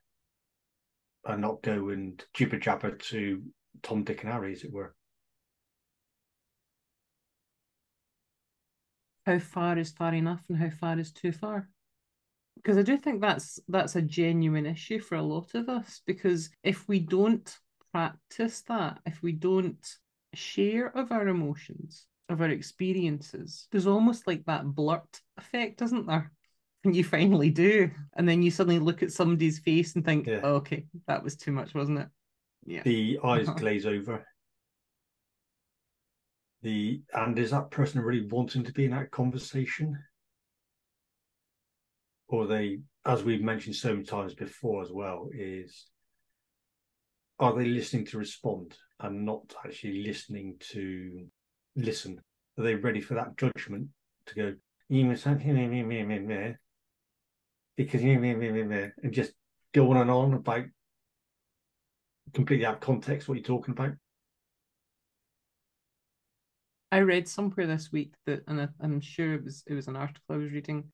And 1.23 1.41
not 1.41 1.61
go 1.61 1.89
and 1.89 2.21
jibber 2.33 2.57
jabber 2.59 2.95
to 2.97 3.43
Tom, 3.83 4.03
Dick, 4.03 4.23
and 4.23 4.33
Harry, 4.33 4.51
as 4.53 4.63
it 4.63 4.71
were. 4.73 4.95
How 9.25 9.39
far 9.39 9.77
is 9.77 9.91
far 9.91 10.13
enough 10.15 10.43
and 10.49 10.57
how 10.57 10.71
far 10.71 10.99
is 10.99 11.11
too 11.11 11.31
far? 11.31 11.69
Because 12.61 12.77
I 12.77 12.83
do 12.83 12.97
think 12.97 13.21
that's 13.21 13.59
that's 13.67 13.95
a 13.95 14.01
genuine 14.01 14.65
issue 14.65 14.99
for 14.99 15.15
a 15.15 15.21
lot 15.21 15.55
of 15.55 15.69
us 15.69 16.01
because 16.05 16.49
if 16.63 16.87
we 16.87 16.99
don't 16.99 17.57
practice 17.91 18.61
that, 18.67 18.99
if 19.05 19.21
we 19.23 19.31
don't 19.31 19.85
share 20.33 20.95
of 20.95 21.11
our 21.11 21.27
emotions, 21.27 22.05
of 22.29 22.41
our 22.41 22.49
experiences, 22.49 23.67
there's 23.71 23.87
almost 23.87 24.27
like 24.27 24.45
that 24.45 24.65
blurt 24.65 25.21
effect, 25.37 25.81
isn't 25.81 26.07
there? 26.07 26.31
And 26.83 26.95
you 26.95 27.03
finally 27.03 27.49
do, 27.49 27.89
and 28.15 28.27
then 28.27 28.41
you 28.41 28.51
suddenly 28.51 28.79
look 28.79 29.03
at 29.03 29.11
somebody's 29.11 29.59
face 29.59 29.95
and 29.95 30.05
think, 30.05 30.27
Yeah. 30.27 30.41
oh, 30.43 30.55
"Okay, 30.55 30.85
that 31.07 31.23
was 31.23 31.35
too 31.35 31.51
much, 31.51 31.73
wasn't 31.73 31.99
it?" 31.99 32.07
Yeah. 32.65 32.83
The 32.83 33.19
eyes 33.23 33.47
Uh-huh. 33.47 33.59
glaze 33.59 33.85
over. 33.85 34.25
The 36.61 37.01
and 37.13 37.37
is 37.39 37.51
that 37.51 37.71
person 37.71 38.01
really 38.01 38.27
wanting 38.27 38.63
to 38.63 38.71
be 38.71 38.85
in 38.85 38.91
that 38.91 39.11
conversation? 39.11 39.97
Or 42.31 42.47
they, 42.47 42.79
as 43.05 43.23
we've 43.23 43.41
mentioned 43.41 43.75
so 43.75 43.89
many 43.89 44.05
times 44.05 44.33
before 44.33 44.81
as 44.81 44.89
well, 44.89 45.29
is 45.33 45.87
are 47.37 47.53
they 47.53 47.65
listening 47.65 48.05
to 48.05 48.17
respond 48.17 48.77
and 49.01 49.25
not 49.25 49.53
actually 49.65 50.01
listening 50.03 50.55
to 50.71 51.27
listen? 51.75 52.21
Are 52.57 52.63
they 52.63 52.75
ready 52.75 53.01
for 53.01 53.15
that 53.15 53.35
judgment 53.35 53.89
to 54.27 54.35
go, 54.35 54.55
"You 54.87 55.05
must 55.05 55.25
have 55.25 55.45
me, 55.45 55.67
me, 55.67 55.83
me, 55.83 56.03
me, 56.03 56.19
me," 56.19 56.55
because 57.75 58.01
me, 58.01 58.15
and 59.03 59.13
just 59.13 59.33
go 59.73 59.91
on 59.91 59.97
and 59.97 60.09
on 60.09 60.33
about 60.33 60.67
completely 62.33 62.65
out 62.65 62.75
of 62.75 62.79
context 62.79 63.27
what 63.27 63.35
you're 63.35 63.43
talking 63.43 63.73
about? 63.73 63.95
I 66.93 66.99
read 66.99 67.27
somewhere 67.27 67.67
this 67.67 67.91
week 67.91 68.13
that, 68.25 68.43
and 68.47 68.69
I'm 68.79 69.01
sure 69.01 69.33
it 69.33 69.43
was 69.43 69.65
it 69.67 69.73
was 69.73 69.89
an 69.89 69.97
article 69.97 70.35
I 70.35 70.37
was 70.37 70.51
reading. 70.53 70.93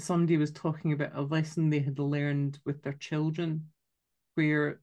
Somebody 0.00 0.36
was 0.36 0.50
talking 0.50 0.92
about 0.92 1.14
a 1.14 1.22
lesson 1.22 1.68
they 1.70 1.80
had 1.80 1.98
learned 1.98 2.58
with 2.64 2.82
their 2.82 2.94
children, 2.94 3.70
where 4.34 4.80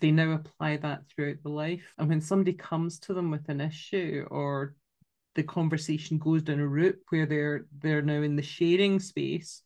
they 0.00 0.10
now 0.10 0.32
apply 0.32 0.76
that 0.78 1.06
throughout 1.08 1.42
the 1.42 1.48
life. 1.50 1.94
And 1.98 2.08
when 2.08 2.20
somebody 2.20 2.52
comes 2.52 2.98
to 3.00 3.14
them 3.14 3.30
with 3.30 3.48
an 3.48 3.60
issue, 3.60 4.26
or 4.30 4.74
the 5.34 5.42
conversation 5.44 6.18
goes 6.18 6.42
down 6.42 6.58
a 6.60 6.66
route 6.66 6.98
where 7.10 7.26
they're 7.26 7.66
they're 7.78 8.02
now 8.02 8.22
in 8.22 8.36
the 8.36 8.42
sharing 8.42 8.98
space, 8.98 9.62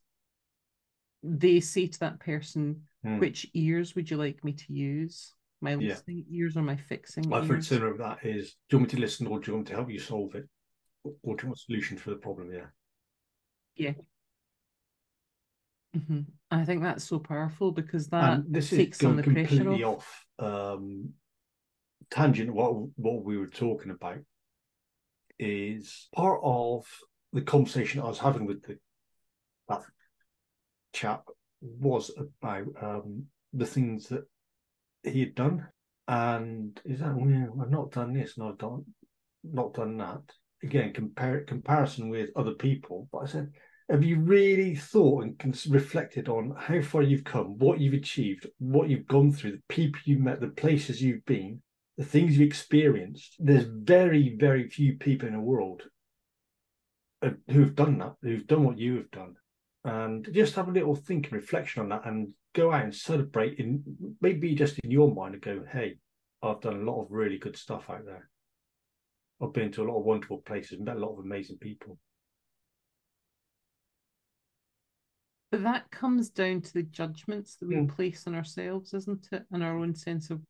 they 1.22 1.60
say 1.60 1.86
to 1.86 2.00
that 2.00 2.20
person, 2.20 2.82
Hmm. 3.02 3.18
"Which 3.18 3.50
ears 3.54 3.94
would 3.94 4.10
you 4.10 4.16
like 4.18 4.44
me 4.44 4.52
to 4.52 4.72
use? 4.72 5.34
My 5.60 5.72
Yeah. 5.72 5.78
listening 5.80 6.26
ears 6.30 6.56
or 6.56 6.62
my 6.62 6.76
fixing 6.76 7.30
heard 7.30 7.48
ears?" 7.48 7.68
sooner 7.68 7.86
of 7.86 7.98
that 7.98 8.24
is 8.24 8.56
do 8.68 8.76
you 8.76 8.78
want 8.80 8.92
me 8.92 8.96
to 8.96 9.00
listen 9.00 9.26
or 9.26 9.40
do 9.40 9.50
you 9.50 9.54
want 9.56 9.66
me 9.66 9.70
to 9.70 9.76
help 9.76 9.90
you 9.90 9.98
solve 9.98 10.34
it? 10.34 10.48
Or 11.04 11.36
do 11.36 11.42
you 11.42 11.48
want 11.48 11.58
a 11.58 11.62
solution 11.62 11.96
for 11.96 12.10
the 12.10 12.16
problem? 12.16 12.52
Yeah. 12.52 12.66
Yeah. 13.76 13.94
Mhm. 15.94 16.26
I 16.50 16.64
think 16.64 16.82
that's 16.82 17.04
so 17.04 17.18
powerful 17.18 17.72
because 17.72 18.08
that 18.08 18.38
and 18.38 18.54
this 18.54 18.70
takes 18.70 19.02
of 19.02 19.16
the 19.16 19.22
pressure 19.22 19.70
off. 19.70 20.24
off, 20.40 20.76
um, 20.78 21.12
tangent 22.10 22.52
what 22.52 22.74
what 22.96 23.24
we 23.24 23.38
were 23.38 23.46
talking 23.46 23.90
about 23.90 24.18
is 25.38 26.08
part 26.14 26.40
of 26.42 26.86
the 27.32 27.42
conversation 27.42 28.00
I 28.00 28.06
was 28.06 28.18
having 28.18 28.46
with 28.46 28.62
the 28.62 28.78
that 29.68 29.82
chap 30.92 31.24
was 31.60 32.10
about 32.18 32.66
um, 32.80 33.26
the 33.52 33.66
things 33.66 34.08
that 34.08 34.24
he 35.02 35.20
had 35.20 35.34
done 35.34 35.66
and 36.06 36.80
is 36.84 37.00
that 37.00 37.14
well, 37.14 37.58
I've 37.60 37.70
not 37.70 37.92
done 37.92 38.12
this 38.12 38.36
and 38.36 38.46
I've 38.46 38.58
done 38.58 38.84
not 39.42 39.74
done 39.74 39.96
that 39.98 40.22
again 40.62 40.92
compare 40.92 41.40
comparison 41.40 42.08
with 42.08 42.30
other 42.36 42.52
people 42.52 43.08
but 43.10 43.18
I 43.18 43.26
said 43.26 43.50
have 43.90 44.02
you 44.02 44.18
really 44.18 44.74
thought 44.74 45.24
and 45.24 45.66
reflected 45.68 46.28
on 46.28 46.54
how 46.58 46.80
far 46.80 47.02
you've 47.02 47.24
come, 47.24 47.58
what 47.58 47.80
you've 47.80 47.94
achieved, 47.94 48.46
what 48.58 48.88
you've 48.88 49.06
gone 49.06 49.30
through, 49.30 49.52
the 49.52 49.62
people 49.68 50.00
you've 50.04 50.20
met, 50.20 50.40
the 50.40 50.48
places 50.48 51.02
you've 51.02 51.24
been, 51.26 51.60
the 51.98 52.04
things 52.04 52.38
you've 52.38 52.46
experienced? 52.46 53.36
There's 53.38 53.66
very, 53.66 54.36
very 54.38 54.68
few 54.68 54.96
people 54.96 55.28
in 55.28 55.34
the 55.34 55.40
world 55.40 55.82
uh, 57.22 57.30
who've 57.50 57.74
done 57.74 57.98
that, 57.98 58.14
who've 58.22 58.46
done 58.46 58.64
what 58.64 58.78
you 58.78 58.96
have 58.96 59.10
done. 59.10 59.34
And 59.84 60.26
just 60.32 60.54
have 60.54 60.68
a 60.68 60.72
little 60.72 60.94
think 60.94 61.26
and 61.26 61.34
reflection 61.34 61.82
on 61.82 61.90
that 61.90 62.06
and 62.06 62.32
go 62.54 62.72
out 62.72 62.84
and 62.84 62.94
celebrate 62.94 63.58
in 63.58 63.82
maybe 64.22 64.54
just 64.54 64.78
in 64.78 64.90
your 64.90 65.14
mind 65.14 65.34
and 65.34 65.42
go, 65.42 65.62
hey, 65.70 65.98
I've 66.42 66.62
done 66.62 66.80
a 66.80 66.90
lot 66.90 67.02
of 67.02 67.10
really 67.10 67.36
good 67.36 67.56
stuff 67.56 67.90
out 67.90 68.06
there. 68.06 68.30
I've 69.42 69.52
been 69.52 69.72
to 69.72 69.82
a 69.82 69.88
lot 69.88 69.98
of 69.98 70.04
wonderful 70.04 70.38
places, 70.38 70.78
met 70.80 70.96
a 70.96 71.00
lot 71.00 71.12
of 71.12 71.18
amazing 71.18 71.58
people. 71.58 71.98
But 75.54 75.62
that 75.62 75.88
comes 75.92 76.30
down 76.30 76.62
to 76.62 76.72
the 76.72 76.82
judgments 76.82 77.54
that 77.54 77.68
we 77.68 77.76
Mm. 77.76 77.88
place 77.88 78.26
on 78.26 78.34
ourselves, 78.34 78.92
isn't 78.92 79.28
it? 79.30 79.46
And 79.52 79.62
our 79.62 79.78
own 79.78 79.94
sense 79.94 80.28
of 80.30 80.42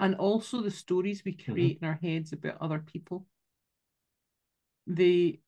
and 0.00 0.16
also 0.16 0.60
the 0.60 0.70
stories 0.72 1.24
we 1.24 1.32
create 1.34 1.78
in 1.80 1.86
our 1.86 2.00
heads 2.02 2.32
about 2.32 2.60
other 2.60 2.80
people. 2.80 3.24
The 4.88 5.40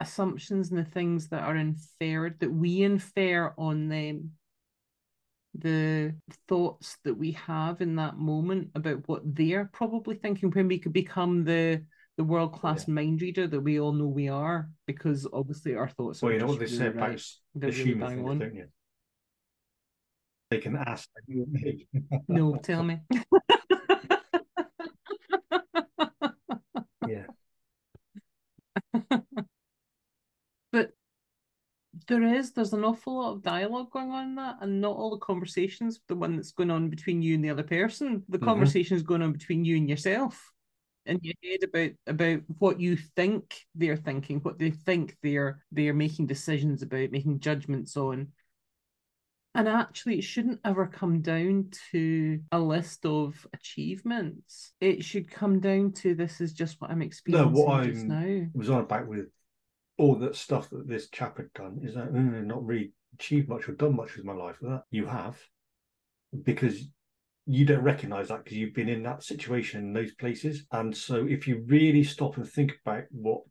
assumptions 0.00 0.72
and 0.72 0.84
the 0.84 0.90
things 0.90 1.28
that 1.28 1.44
are 1.44 1.54
inferred 1.54 2.40
that 2.40 2.50
we 2.50 2.82
infer 2.82 3.54
on 3.56 3.86
them 3.86 4.36
the 5.54 6.16
thoughts 6.48 6.98
that 7.04 7.14
we 7.14 7.30
have 7.30 7.80
in 7.80 7.94
that 7.94 8.18
moment 8.18 8.72
about 8.74 9.06
what 9.08 9.22
they're 9.24 9.66
probably 9.66 10.16
thinking 10.16 10.50
when 10.50 10.66
we 10.66 10.80
could 10.80 10.92
become 10.92 11.44
the 11.44 11.84
the 12.16 12.24
world 12.24 12.52
class 12.52 12.86
mind 12.86 13.20
reader 13.22 13.46
that 13.46 13.60
we 13.60 13.80
all 13.80 13.92
know 13.92 14.06
we 14.06 14.28
are 14.28 14.70
because 14.86 15.26
obviously 15.32 15.74
our 15.74 15.88
thoughts 15.88 16.22
Well, 16.22 16.30
are 16.30 16.34
you 16.34 16.40
know 16.40 16.46
what 16.46 16.58
they 16.60 16.66
really 16.66 16.76
say 16.78 16.86
about 16.88 17.08
right. 17.08 17.14
s- 17.14 17.40
They're 17.54 17.70
the 17.70 17.76
human 17.76 18.26
on. 18.28 18.38
don't 18.38 18.54
you? 18.54 18.66
They 20.50 20.58
can 20.58 20.76
ask 20.76 21.08
you 21.26 21.42
and 21.42 21.52
me. 21.52 21.88
No, 22.28 22.56
tell 22.56 22.82
me. 22.82 23.00
Yeah. 27.06 27.26
but 30.72 30.90
there 32.08 32.22
is 32.22 32.52
there's 32.52 32.72
an 32.72 32.82
awful 32.84 33.18
lot 33.20 33.32
of 33.32 33.42
dialogue 33.42 33.90
going 33.90 34.10
on 34.10 34.24
in 34.28 34.34
that 34.36 34.56
and 34.62 34.80
not 34.80 34.96
all 34.96 35.10
the 35.10 35.18
conversations 35.18 36.00
the 36.08 36.16
one 36.16 36.34
that's 36.36 36.52
going 36.52 36.70
on 36.70 36.88
between 36.88 37.20
you 37.22 37.34
and 37.34 37.44
the 37.44 37.50
other 37.50 37.62
person 37.62 38.22
the 38.28 38.38
Mhm. 38.38 38.44
conversation 38.44 38.96
is 38.96 39.02
going 39.02 39.22
on 39.22 39.32
between 39.32 39.64
you 39.64 39.76
and 39.76 39.88
yourself 39.88 40.50
in 41.06 41.20
your 41.22 41.34
head 41.44 41.62
about 41.64 41.90
about 42.06 42.40
what 42.58 42.80
you 42.80 42.96
think 42.96 43.60
they're 43.74 43.96
thinking 43.96 44.40
what 44.40 44.58
they 44.58 44.70
think 44.70 45.16
they're 45.22 45.62
they're 45.72 45.94
making 45.94 46.26
decisions 46.26 46.82
about 46.82 47.10
making 47.10 47.40
judgments 47.40 47.96
on. 47.96 48.28
And 49.56 49.68
actually 49.68 50.18
it 50.18 50.24
shouldn't 50.24 50.60
ever 50.64 50.86
come 50.86 51.20
down 51.20 51.70
to 51.92 52.40
a 52.50 52.58
list 52.58 53.06
of 53.06 53.46
achievements. 53.52 54.72
It 54.80 55.04
should 55.04 55.30
come 55.30 55.60
down 55.60 55.92
to 55.92 56.14
this 56.14 56.40
is 56.40 56.52
just 56.52 56.80
what 56.80 56.90
i'm 56.90 57.02
experiencing 57.02 57.52
No, 57.54 57.60
what 57.60 57.80
I'm 57.80 58.08
now. 58.08 58.46
was 58.54 58.70
on 58.70 58.80
about 58.80 59.06
with 59.06 59.26
all 59.96 60.16
that 60.16 60.34
stuff 60.34 60.70
that 60.70 60.88
this 60.88 61.08
chap 61.10 61.36
had 61.36 61.52
done 61.52 61.80
is 61.84 61.94
that 61.94 62.12
mm, 62.12 62.44
not 62.44 62.64
really 62.66 62.92
achieved 63.14 63.48
much 63.48 63.68
or 63.68 63.72
done 63.72 63.94
much 63.94 64.16
with 64.16 64.24
my 64.24 64.32
life. 64.32 64.56
That, 64.60 64.82
you 64.90 65.06
have 65.06 65.38
because 66.42 66.88
you 67.46 67.64
don't 67.64 67.82
recognize 67.82 68.28
that 68.28 68.44
because 68.44 68.56
you've 68.56 68.74
been 68.74 68.88
in 68.88 69.02
that 69.02 69.22
situation 69.22 69.80
in 69.80 69.92
those 69.92 70.14
places. 70.14 70.64
And 70.72 70.96
so, 70.96 71.26
if 71.28 71.46
you 71.46 71.64
really 71.66 72.04
stop 72.04 72.36
and 72.36 72.48
think 72.48 72.72
about 72.84 73.04
what 73.10 73.42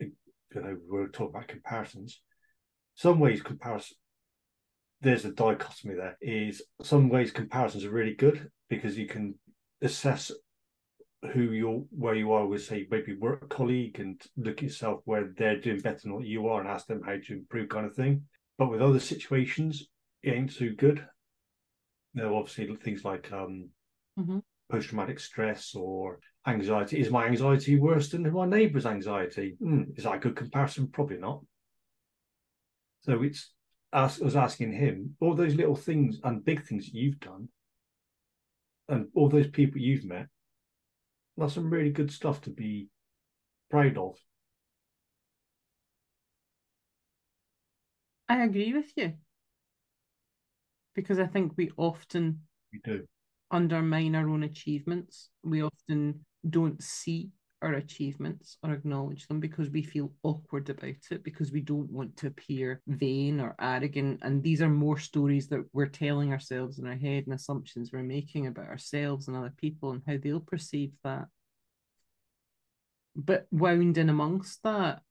you 0.00 0.12
know, 0.54 0.76
we're 0.88 1.08
talking 1.08 1.34
about 1.34 1.48
comparisons. 1.48 2.20
Some 2.94 3.20
ways 3.20 3.42
comparison 3.42 3.96
there's 5.02 5.24
a 5.24 5.32
dichotomy 5.32 5.94
there. 5.94 6.16
Is 6.20 6.62
some 6.82 7.08
ways 7.08 7.30
comparisons 7.30 7.84
are 7.84 7.90
really 7.90 8.14
good 8.14 8.50
because 8.68 8.96
you 8.96 9.06
can 9.06 9.34
assess 9.82 10.32
who 11.32 11.42
you're 11.42 11.82
where 11.90 12.14
you 12.14 12.32
are 12.32 12.46
with 12.46 12.64
say 12.64 12.86
maybe 12.90 13.14
work 13.14 13.48
colleague 13.48 13.98
and 13.98 14.20
look 14.36 14.58
at 14.58 14.64
yourself 14.64 15.00
where 15.04 15.32
they're 15.36 15.60
doing 15.60 15.80
better 15.80 15.98
than 16.02 16.14
what 16.14 16.24
you 16.24 16.46
are 16.46 16.60
and 16.60 16.68
ask 16.68 16.86
them 16.86 17.02
how 17.04 17.16
to 17.16 17.32
improve 17.32 17.68
kind 17.68 17.86
of 17.86 17.94
thing 17.94 18.22
but 18.58 18.70
with 18.70 18.82
other 18.82 19.00
situations 19.00 19.88
it 20.22 20.34
ain't 20.34 20.54
too 20.54 20.74
good 20.74 21.04
there 22.16 22.26
are 22.26 22.34
obviously 22.34 22.74
things 22.76 23.04
like 23.04 23.30
um 23.30 23.68
Mhm. 24.18 24.42
post 24.70 24.88
traumatic 24.88 25.20
stress 25.20 25.74
or 25.74 26.18
anxiety. 26.46 26.98
Is 26.98 27.10
my 27.10 27.26
anxiety 27.26 27.78
worse 27.78 28.10
than 28.10 28.30
my 28.32 28.46
neighbour's 28.46 28.86
anxiety? 28.86 29.56
Hmm, 29.60 29.82
is 29.94 30.04
that 30.04 30.14
a 30.16 30.18
good 30.18 30.34
comparison? 30.34 30.88
Probably 30.88 31.18
not. 31.18 31.44
So 33.02 33.22
it's 33.22 33.52
as 33.92 34.20
I 34.20 34.24
was 34.24 34.36
asking 34.36 34.72
him 34.72 35.16
all 35.20 35.34
those 35.34 35.54
little 35.54 35.76
things 35.76 36.18
and 36.24 36.44
big 36.44 36.64
things 36.64 36.86
that 36.86 36.94
you've 36.94 37.20
done, 37.20 37.48
and 38.88 39.08
all 39.14 39.28
those 39.28 39.48
people 39.48 39.80
you've 39.80 40.04
met. 40.04 40.28
That's 41.36 41.54
some 41.54 41.70
really 41.70 41.90
good 41.90 42.10
stuff 42.10 42.40
to 42.42 42.50
be 42.50 42.88
proud 43.70 43.98
of. 43.98 44.16
I 48.28 48.42
agree 48.42 48.72
with 48.72 48.92
you. 48.96 49.18
Because 50.96 51.20
I 51.20 51.26
think 51.26 51.52
we 51.56 51.70
often 51.76 52.40
You 52.72 52.80
do. 52.82 53.04
undermine 53.50 54.16
our 54.16 54.28
own 54.28 54.42
achievements. 54.42 55.28
We 55.44 55.62
often 55.62 56.24
don't 56.48 56.82
see 56.82 57.30
our 57.62 57.74
achievements 57.74 58.56
or 58.62 58.72
acknowledge 58.72 59.26
them 59.28 59.40
because 59.40 59.70
we 59.70 59.82
feel 59.82 60.12
awkward 60.22 60.68
about 60.70 60.96
it, 61.10 61.22
because 61.22 61.52
we 61.52 61.60
don't 61.60 61.90
want 61.90 62.16
to 62.18 62.26
appear 62.28 62.80
vain 62.86 63.40
or 63.40 63.54
arrogant. 63.60 64.20
And 64.22 64.42
these 64.42 64.62
are 64.62 64.68
more 64.68 64.98
stories 64.98 65.48
that 65.48 65.64
we're 65.72 65.86
telling 65.86 66.32
ourselves 66.32 66.78
in 66.78 66.86
our 66.86 66.96
head 66.96 67.24
and 67.26 67.34
assumptions 67.34 67.92
we're 67.92 68.02
making 68.02 68.46
about 68.46 68.68
ourselves 68.68 69.28
and 69.28 69.36
other 69.36 69.52
people 69.56 69.92
and 69.92 70.02
how 70.06 70.16
they'll 70.20 70.40
perceive 70.40 70.92
that. 71.04 71.26
But 73.14 73.46
wound 73.50 73.98
in 73.98 74.08
amongst 74.10 74.62
that 74.62 75.02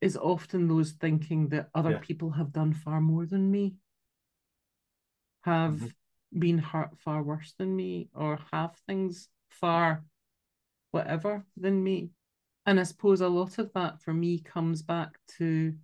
is 0.00 0.16
often 0.16 0.68
those 0.68 0.92
thinking 0.92 1.48
that 1.48 1.68
other 1.74 1.92
Yeah. 1.92 1.98
people 1.98 2.30
have 2.30 2.52
done 2.52 2.72
far 2.72 3.00
more 3.00 3.26
than 3.26 3.50
me, 3.50 3.76
have 5.46 5.74
Mhm. 5.80 5.94
been 6.38 6.58
hurt 6.58 6.98
far 6.98 7.22
worse 7.22 7.52
than 7.54 7.74
me, 7.74 8.10
or 8.12 8.38
have 8.52 8.76
things 8.86 9.30
far 9.48 10.04
whatever 10.90 11.46
than 11.56 11.82
me. 11.82 12.10
And 12.66 12.78
I 12.78 12.82
suppose 12.82 13.20
a 13.20 13.28
lot 13.28 13.58
of 13.58 13.72
that 13.72 14.02
for 14.02 14.12
me 14.12 14.40
comes 14.40 14.82
back 14.82 15.18
to 15.38 15.78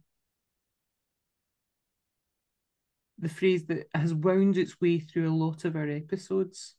the 3.18 3.28
phrase 3.28 3.64
that 3.66 3.88
has 3.94 4.12
wound 4.12 4.58
its 4.58 4.80
way 4.80 4.98
through 4.98 5.30
a 5.30 5.40
lot 5.44 5.64
of 5.64 5.76
our 5.76 5.88
episodes, 5.88 6.74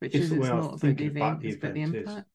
which 0.00 0.14
It's 0.14 0.26
is 0.26 0.32
it's 0.32 0.42
way 0.42 0.50
I 0.50 0.54
was 0.54 0.64
not 0.66 0.74
about 0.74 0.98
the 0.98 1.06
event, 1.06 1.40
the 1.40 1.48
it's 1.48 1.56
about 1.56 1.74
the 1.74 1.80
is. 1.80 1.88
impact. 1.96 2.28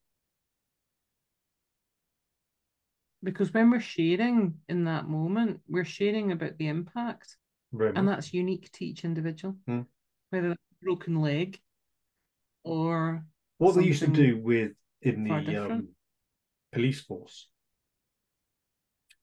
Because 3.21 3.53
when 3.53 3.69
we're 3.69 3.81
sharing 3.81 4.61
in 4.67 4.85
that 4.85 5.07
moment, 5.07 5.61
we're 5.67 5.85
sharing 5.85 6.31
about 6.31 6.57
the 6.57 6.67
impact, 6.67 7.37
And 7.71 8.07
that's 8.07 8.33
unique 8.33 8.71
to 8.73 8.85
each 8.85 9.05
individual, 9.05 9.55
Hmm. 9.67 9.81
whether 10.29 10.49
that's 10.49 10.61
a 10.71 10.83
broken 10.83 11.21
leg 11.21 11.59
or 12.63 13.25
What 13.57 13.75
they 13.75 13.83
used 13.83 14.01
to 14.01 14.07
do 14.07 14.37
with 14.37 14.73
in 15.01 15.23
the 15.23 15.57
um, 15.57 15.89
police 16.71 17.01
force 17.01 17.49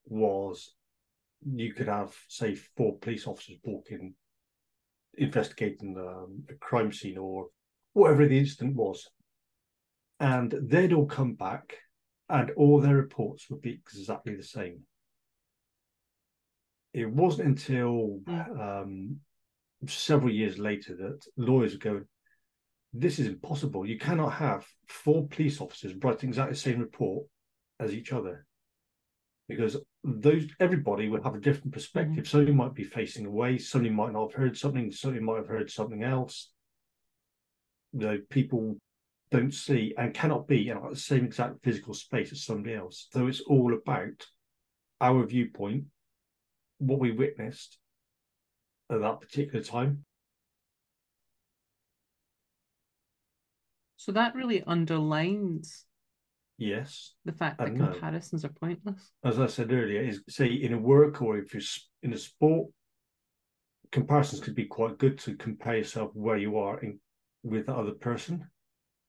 was 0.04 0.74
you 1.44 1.72
could 1.74 1.88
have 1.88 2.14
say 2.28 2.54
four 2.54 2.98
police 2.98 3.26
officers 3.26 3.58
walking 3.64 4.14
investigating 5.18 5.96
um, 5.98 6.44
a 6.50 6.54
crime 6.54 6.92
scene 6.92 7.18
or 7.18 7.48
whatever 7.94 8.26
the 8.26 8.38
incident 8.38 8.74
was. 8.74 9.08
And 10.20 10.54
they'd 10.62 10.92
all 10.92 11.06
come 11.06 11.34
back 11.34 11.76
and 12.28 12.50
all 12.52 12.80
their 12.80 12.96
reports 12.96 13.48
would 13.48 13.62
be 13.62 13.72
exactly 13.72 14.34
the 14.34 14.42
same 14.42 14.80
it 16.96 17.10
wasn't 17.10 17.48
until 17.48 18.20
Mm. 18.26 18.60
um, 18.66 19.20
several 19.86 20.32
years 20.32 20.58
later 20.58 20.96
that 20.96 21.18
lawyers 21.36 21.76
go 21.76 21.94
this 22.92 23.18
is 23.18 23.26
impossible 23.26 23.86
you 23.86 23.98
cannot 23.98 24.30
have 24.30 24.66
four 24.88 25.28
police 25.28 25.60
officers 25.60 25.94
writing 26.02 26.30
exactly 26.30 26.54
the 26.54 26.58
same 26.58 26.80
report 26.80 27.26
as 27.78 27.92
each 27.92 28.12
other 28.12 28.46
because 29.48 29.76
those 30.02 30.44
everybody 30.58 31.08
would 31.08 31.22
have 31.22 31.34
a 31.34 31.40
different 31.40 31.72
perspective. 31.72 32.26
Somebody 32.26 32.52
might 32.52 32.74
be 32.74 32.82
facing 32.84 33.26
away, 33.26 33.58
somebody 33.58 33.94
might 33.94 34.12
not 34.12 34.32
have 34.32 34.40
heard 34.40 34.56
something, 34.56 34.90
somebody 34.90 35.22
might 35.22 35.36
have 35.36 35.46
heard 35.48 35.70
something 35.70 36.02
else. 36.02 36.50
You 37.92 38.00
know, 38.00 38.18
people 38.28 38.76
don't 39.30 39.54
see 39.54 39.94
and 39.96 40.14
cannot 40.14 40.48
be 40.48 40.68
in 40.68 40.78
the 40.90 40.96
same 40.96 41.24
exact 41.24 41.62
physical 41.62 41.94
space 41.94 42.32
as 42.32 42.44
somebody 42.44 42.74
else. 42.74 43.08
So 43.12 43.26
it's 43.28 43.40
all 43.40 43.74
about 43.74 44.26
our 45.00 45.24
viewpoint, 45.26 45.84
what 46.78 46.98
we 46.98 47.12
witnessed 47.12 47.78
at 48.90 49.00
that 49.00 49.20
particular 49.20 49.62
time. 49.62 50.04
So 53.96 54.12
that 54.12 54.34
really 54.34 54.62
underlines 54.64 55.84
Yes, 56.58 57.12
the 57.24 57.32
fact 57.32 57.58
that 57.58 57.72
no. 57.74 57.84
Uh, 57.84 57.92
comparisons 57.92 58.44
are 58.44 58.48
pointless. 58.48 59.12
as 59.24 59.38
I 59.38 59.46
said 59.46 59.72
earlier, 59.72 60.00
is 60.00 60.22
say 60.28 60.46
in 60.46 60.72
a 60.72 60.78
work 60.78 61.20
or 61.20 61.36
if 61.36 61.52
you're 61.52 61.62
in 62.02 62.14
a 62.14 62.18
sport, 62.18 62.70
comparisons 63.92 64.42
could 64.42 64.54
be 64.54 64.64
quite 64.64 64.96
good 64.96 65.18
to 65.20 65.36
compare 65.36 65.76
yourself 65.76 66.12
where 66.14 66.38
you 66.38 66.56
are 66.56 66.80
in, 66.80 66.98
with 67.42 67.66
the 67.66 67.74
other 67.74 67.92
person 67.92 68.48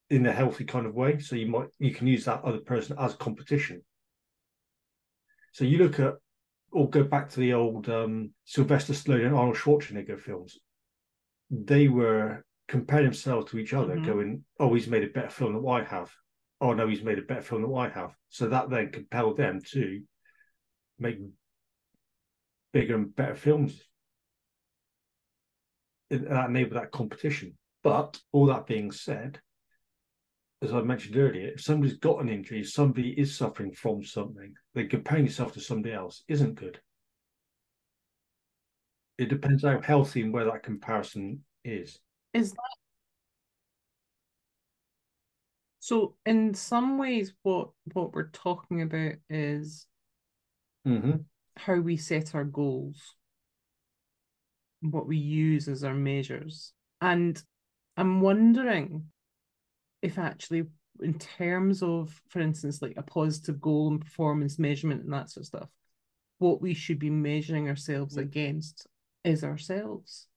in 0.09 0.25
a 0.25 0.33
healthy 0.33 0.65
kind 0.65 0.85
of 0.85 0.93
way. 0.93 1.19
So 1.19 1.35
you 1.37 1.47
might 1.47 1.69
you 1.79 1.93
can 1.93 2.07
use 2.07 2.25
that 2.25 2.43
other 2.43 2.59
person 2.59 2.97
as 2.99 3.15
competition. 3.15 3.81
So 5.53 5.63
you 5.63 5.77
look 5.77 5.99
at 5.99 6.15
or 6.71 6.89
go 6.89 7.03
back 7.03 7.29
to 7.29 7.39
the 7.39 7.53
old 7.53 7.89
um, 7.89 8.31
Sylvester 8.45 8.93
Stallone 8.93 9.25
and 9.27 9.35
Arnold 9.35 9.57
Schwarzenegger 9.57 10.19
films. 10.19 10.59
They 11.49 11.87
were 11.87 12.43
comparing 12.67 13.05
themselves 13.05 13.49
to 13.51 13.57
each 13.57 13.73
other, 13.73 13.95
Mhm. 13.95 14.05
going, 14.05 14.45
"Oh, 14.59 14.73
he's 14.73 14.87
made 14.87 15.03
a 15.03 15.07
better 15.07 15.29
film 15.29 15.53
than 15.53 15.67
I 15.67 15.83
have." 15.83 16.13
Oh 16.59 16.73
no, 16.73 16.87
he's 16.87 17.03
made 17.03 17.19
a 17.19 17.21
better 17.21 17.41
film 17.41 17.61
than 17.61 17.73
I 17.73 17.89
have. 17.89 18.15
So 18.29 18.49
that 18.49 18.69
then 18.69 18.91
compelled 18.91 19.37
them 19.37 19.61
to 19.71 20.03
make 20.99 21.19
bigger 22.73 22.95
and 22.95 23.15
better 23.15 23.35
films. 23.35 23.81
And 26.09 26.27
that 26.27 26.49
enabled 26.49 26.81
that 26.81 26.91
competition. 26.91 27.57
But 27.83 28.19
all 28.31 28.47
that 28.47 28.65
being 28.67 28.91
said, 28.91 29.41
as 30.61 30.73
I 30.73 30.81
mentioned 30.81 31.17
earlier, 31.17 31.49
if 31.49 31.61
somebody's 31.61 31.97
got 31.97 32.21
an 32.21 32.29
injury, 32.29 32.63
somebody 32.63 33.11
is 33.11 33.37
suffering 33.37 33.71
from 33.71 34.03
something, 34.03 34.53
then 34.73 34.89
comparing 34.89 35.25
yourself 35.25 35.53
to 35.53 35.59
somebody 35.61 35.93
else 35.93 36.23
isn't 36.27 36.55
good. 36.55 36.79
It 39.17 39.29
depends 39.29 39.63
how 39.63 39.81
healthy 39.81 40.21
and 40.21 40.33
where 40.33 40.45
that 40.45 40.63
comparison 40.63 41.43
is. 41.63 41.99
Is 42.33 42.51
that 42.51 42.59
so? 45.79 46.15
In 46.25 46.53
some 46.53 46.97
ways, 46.97 47.33
what 47.43 47.69
what 47.93 48.13
we're 48.13 48.29
talking 48.29 48.81
about 48.81 49.13
is 49.29 49.85
Mm-hmm. 50.87 51.17
how 51.57 51.75
we 51.75 51.97
set 51.97 52.33
our 52.33 52.45
goals, 52.45 53.15
what 54.81 55.05
we 55.05 55.17
use 55.17 55.67
as 55.67 55.83
our 55.83 55.93
measures. 55.93 56.71
And 57.01 57.41
I'm 57.97 58.21
wondering 58.21 59.07
if 60.07 60.17
actually, 60.17 60.63
in 61.01 61.17
terms 61.19 61.83
of, 61.83 62.19
for 62.29 62.39
instance, 62.39 62.81
like 62.81 62.95
a 62.97 63.03
positive 63.03 63.61
goal 63.61 63.89
and 63.89 64.01
performance 64.01 64.57
measurement 64.57 65.03
and 65.03 65.13
that 65.13 65.29
sort 65.29 65.43
of 65.43 65.47
stuff, 65.47 65.69
what 66.39 66.61
we 66.61 66.73
should 66.73 66.99
be 66.99 67.09
measuring 67.09 67.67
ourselves 67.69 68.15
Mm. 68.15 68.21
against 68.21 68.87
is 69.23 69.43
ourselves 69.43 70.27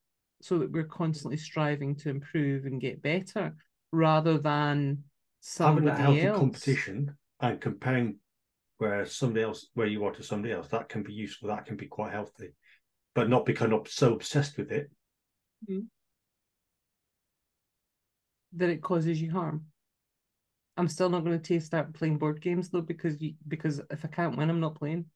so 0.43 0.59
that 0.59 0.73
we're 0.73 0.85
constantly 0.85 1.37
striving 1.37 1.95
to 1.95 2.09
improve 2.11 2.67
and 2.67 2.81
get 2.81 3.03
better 3.03 3.55
rather 3.93 4.39
than 4.39 5.05
Having 5.59 5.85
that 5.87 5.99
healthy 5.99 6.21
else. 6.23 6.39
competition 6.39 7.17
and 7.41 7.61
comparing 7.61 8.17
where 8.79 9.07
somebody 9.07 9.43
else, 9.43 9.69
where 9.75 9.87
you 9.87 10.05
are 10.05 10.13
to 10.13 10.23
somebody 10.23 10.53
else, 10.53 10.69
that 10.69 10.89
can 10.89 11.03
be 11.03 11.13
useful. 11.13 11.49
That 11.49 11.67
can 11.67 11.77
be 11.77 11.87
quite 11.87 12.13
healthy, 12.13 12.55
but 13.15 13.29
not 13.29 13.47
become 13.47 13.83
so 13.87 14.15
obsessed 14.15 14.59
with 14.59 14.71
it. 14.73 14.91
That 18.55 18.69
it 18.71 18.83
causes 18.83 19.21
you 19.21 19.31
harm. 19.31 19.67
I'm 20.77 20.89
still 20.89 21.11
not 21.11 21.25
going 21.25 21.39
to 21.39 21.47
taste 21.47 21.67
start 21.67 21.93
playing 21.95 22.19
board 22.19 22.41
games 22.41 22.71
though 22.71 22.81
because 22.81 23.21
you 23.21 23.35
because 23.47 23.81
if 23.91 24.05
I 24.05 24.09
can't 24.09 24.37
win, 24.37 24.51
I'm 24.51 24.61
not 24.61 24.77
playing. 24.77 25.07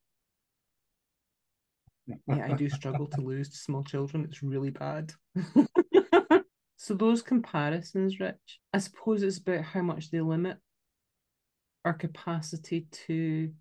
Yeah, 2.26 2.46
I 2.46 2.52
do 2.52 2.68
struggle 2.68 3.06
to 3.06 3.20
lose 3.20 3.48
to 3.50 3.56
small 3.56 3.82
children. 3.82 4.24
It's 4.24 4.42
really 4.42 4.70
bad. 4.70 5.12
so 6.76 6.94
those 6.94 7.22
comparisons, 7.22 8.20
Rich, 8.20 8.60
I 8.72 8.78
suppose 8.78 9.22
it's 9.22 9.38
about 9.38 9.64
how 9.64 9.82
much 9.82 10.10
they 10.10 10.20
limit 10.20 10.58
our 11.84 11.94
capacity 11.94 12.86
to 13.06 13.52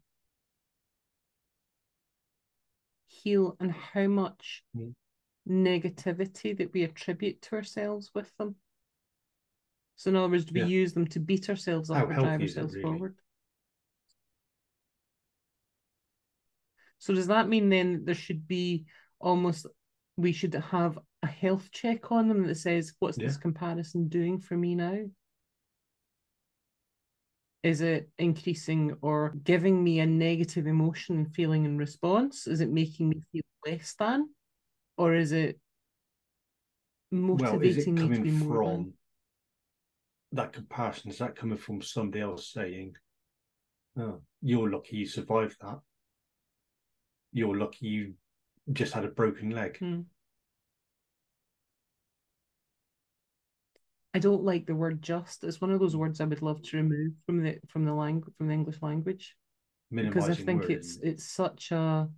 heal 3.05 3.55
and 3.59 3.71
how 3.71 4.07
much 4.07 4.63
Mm. 4.75 4.93
negativity 5.47 6.57
that 6.57 6.73
we 6.73 6.83
attribute 6.83 7.41
to 7.43 7.55
ourselves 7.55 8.11
with 8.15 8.35
them. 8.37 8.55
So 9.95 10.09
in 10.09 10.15
other 10.15 10.29
words, 10.29 10.45
do 10.45 10.53
we 10.53 10.61
Yeah. 10.61 10.67
use 10.67 10.93
them 10.93 11.07
to 11.07 11.19
beat 11.19 11.49
ourselves 11.49 11.89
up 11.89 12.03
or 12.03 12.07
drive 12.07 12.39
healthy 12.39 12.45
is 12.45 12.57
it 12.57 12.59
ourselves 12.59 12.75
really? 12.75 12.97
forward? 12.97 13.15
So 16.99 17.13
does 17.13 17.27
that 17.27 17.49
mean 17.49 17.69
then 17.69 17.93
that 17.93 18.05
there 18.05 18.15
should 18.15 18.47
be 18.47 18.85
almost 19.19 19.65
we 20.15 20.31
should 20.31 20.53
have 20.53 20.99
a 21.21 21.27
health 21.27 21.69
check 21.71 22.11
on 22.11 22.27
them 22.27 22.45
that 22.47 22.55
says, 22.55 22.93
what's 22.99 23.17
Yeah. 23.17 23.27
this 23.27 23.37
comparison 23.37 24.07
doing 24.07 24.39
for 24.39 24.55
me 24.55 24.75
now? 24.75 24.99
Is 27.63 27.81
it 27.81 28.09
increasing 28.17 28.97
or 29.01 29.33
giving 29.43 29.83
me 29.83 29.99
a 30.01 30.05
negative 30.05 30.67
emotion 30.67 31.17
and 31.17 31.33
feeling 31.33 31.63
in 31.65 31.77
response? 31.77 32.45
Is 32.45 32.59
it 32.59 32.69
making 32.69 33.09
me 33.09 33.21
feel 33.31 33.43
less 33.65 33.95
than? 33.97 34.29
Or 34.97 35.13
is 35.13 35.31
it 35.31 35.59
Well, 37.11 37.59
is 37.61 37.77
it 37.77 37.87
motivating 37.87 37.95
me 37.95 38.09
to 38.15 38.21
be 38.21 38.31
more 38.31 38.47
from 38.57 38.65
than? 38.65 38.93
That 40.33 40.53
comparison? 40.53 41.11
Is 41.11 41.19
that 41.19 41.35
coming 41.35 41.57
from 41.57 41.81
somebody 41.81 42.21
else 42.21 42.51
saying, 42.51 42.95
"Oh, 43.97 44.21
you're 44.41 44.69
lucky 44.69 44.97
you 44.97 45.05
survived 45.05 45.57
that. 45.61 45.79
You're 47.31 47.57
lucky 47.57 47.87
you 47.87 48.13
just 48.71 48.93
had 48.93 49.05
a 49.05 49.09
broken 49.09 49.51
leg." 49.51 49.77
Hmm. 49.77 50.01
I 54.15 54.19
don't 54.19 54.43
like 54.43 54.67
the 54.67 54.75
word 54.75 55.01
just. 55.01 55.43
It's 55.43 55.59
one 55.59 55.71
of 55.71 55.79
those 55.79 55.95
words 55.95 56.21
I 56.21 56.25
would 56.25 56.43
love 56.43 56.61
to 56.61 56.77
remove 56.77 57.13
from 57.25 57.43
the 57.43 57.59
from 57.67 57.85
the 57.85 57.93
language 57.93 58.33
from 58.37 58.47
the 58.47 58.53
English 58.53 58.81
language. 58.81 59.35
because 59.91 60.29
I 60.29 60.35
think 60.35 60.63
word, 60.63 60.71
it's 60.71 60.97
it's 60.97 61.25
such 61.25 61.71
a 61.71 62.09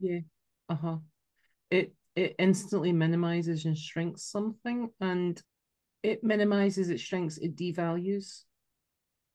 yeah 0.00 0.20
uh-huh 0.68 0.98
it 1.70 1.94
it 2.14 2.34
instantly 2.38 2.92
minimizes 2.92 3.64
and 3.64 3.76
shrinks 3.76 4.22
something 4.22 4.90
and 5.00 5.42
it 6.02 6.22
minimizes 6.22 6.90
its 6.90 7.02
strengths, 7.02 7.38
it 7.38 7.56
devalues 7.56 8.42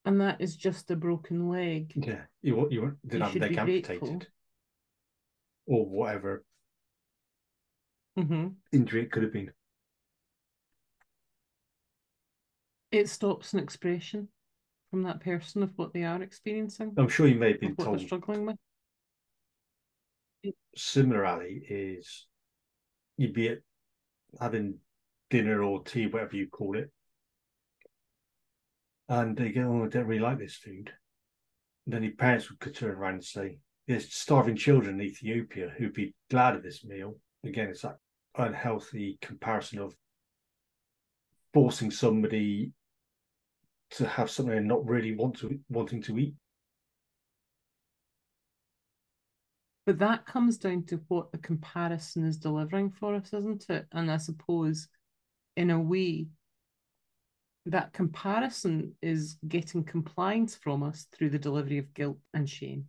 and 0.06 0.19
that 0.21 0.41
is 0.41 0.56
just 0.56 0.89
a 0.91 0.95
broken 0.95 1.50
leg 1.50 1.93
yeah. 1.95 2.21
You 2.41 2.67
you 2.71 2.97
You 3.12 3.19
have 3.19 3.36
leg 3.36 3.58
amputated 3.58 3.88
grateful. 3.88 4.21
or 5.67 5.86
whatever 5.86 6.43
hmm 8.17 8.47
injury 8.71 9.04
it 9.04 9.12
could 9.12 9.24
have 9.24 9.34
been. 9.34 9.52
it 12.91 13.08
stops 13.08 13.54
an 13.54 13.60
expression 13.60 14.28
from 14.89 15.04
that 15.04 15.21
person 15.21 15.63
of 15.63 15.71
what 15.78 15.93
they 15.93 16.04
are 16.04 16.21
experiencing 16.21 16.93
I'm 16.97 17.08
sure 17.08 17.28
you 17.28 17.36
may 17.36 17.52
have 17.52 17.62
been 17.62 17.76
they're 17.78 17.86
told 17.86 18.02
struggling 18.02 18.45
with 18.45 18.58
similarly 20.76 21.63
is 21.69 22.26
you'd 23.17 23.34
be 23.34 23.56
having 24.39 24.76
dinner 25.32 25.63
or 25.63 25.84
tea, 25.84 26.06
whatever 26.06 26.36
you 26.36 26.48
call 26.48 26.78
it, 26.78 26.91
and 29.10 29.36
they 29.36 29.52
go, 29.52 29.63
"Oh, 29.63 29.86
I 29.86 29.88
don't 29.88 30.06
really 30.06 30.22
like 30.22 30.38
this 30.38 30.56
food." 30.56 30.94
And 31.86 31.94
then 31.96 32.04
your 32.04 32.13
parents 32.13 32.50
would 32.50 32.76
turn 32.76 32.91
around 32.91 33.15
and 33.15 33.26
say, 33.26 33.58
"There's 33.88 34.13
starving 34.13 34.56
children 34.56 35.00
in 35.00 35.08
Ethiopia 35.08 35.70
who'd 35.70 35.94
be 35.94 36.13
glad 36.30 36.56
of 36.56 36.62
this 36.62 36.86
meal." 36.86 37.20
Again, 37.44 37.70
it's 37.70 37.82
that 37.82 37.98
unhealthy 38.36 39.17
comparison 39.20 39.80
of 39.80 39.98
forcing 41.54 41.91
somebody 41.91 42.72
to 43.91 44.08
have 44.08 44.30
something 44.30 44.58
and 44.58 44.67
not 44.67 44.88
really 44.88 45.15
want 45.15 45.38
to 45.38 45.60
wanting 45.70 46.02
to 46.04 46.17
eat. 46.17 46.36
But 49.86 49.98
that 50.00 50.26
comes 50.26 50.58
down 50.58 50.86
to 50.86 50.98
what 51.08 51.32
the 51.32 51.39
comparison 51.39 52.26
is 52.26 52.38
delivering 52.38 52.91
for 52.91 53.15
us, 53.15 53.34
isn't 53.34 53.70
it? 53.70 53.88
And 53.91 54.12
I 54.12 54.17
suppose, 54.17 54.88
in 55.62 55.69
a 55.69 55.80
way, 55.80 56.26
that 57.67 57.93
comparison 57.93 58.95
is 59.04 59.38
getting 59.47 59.84
compliance 59.84 60.56
from 60.56 60.82
us 60.82 61.06
through 61.12 61.30
the 61.30 61.38
delivery 61.38 61.78
of 61.78 61.93
guilt 61.93 62.17
and 62.34 62.50
shame. 62.50 62.86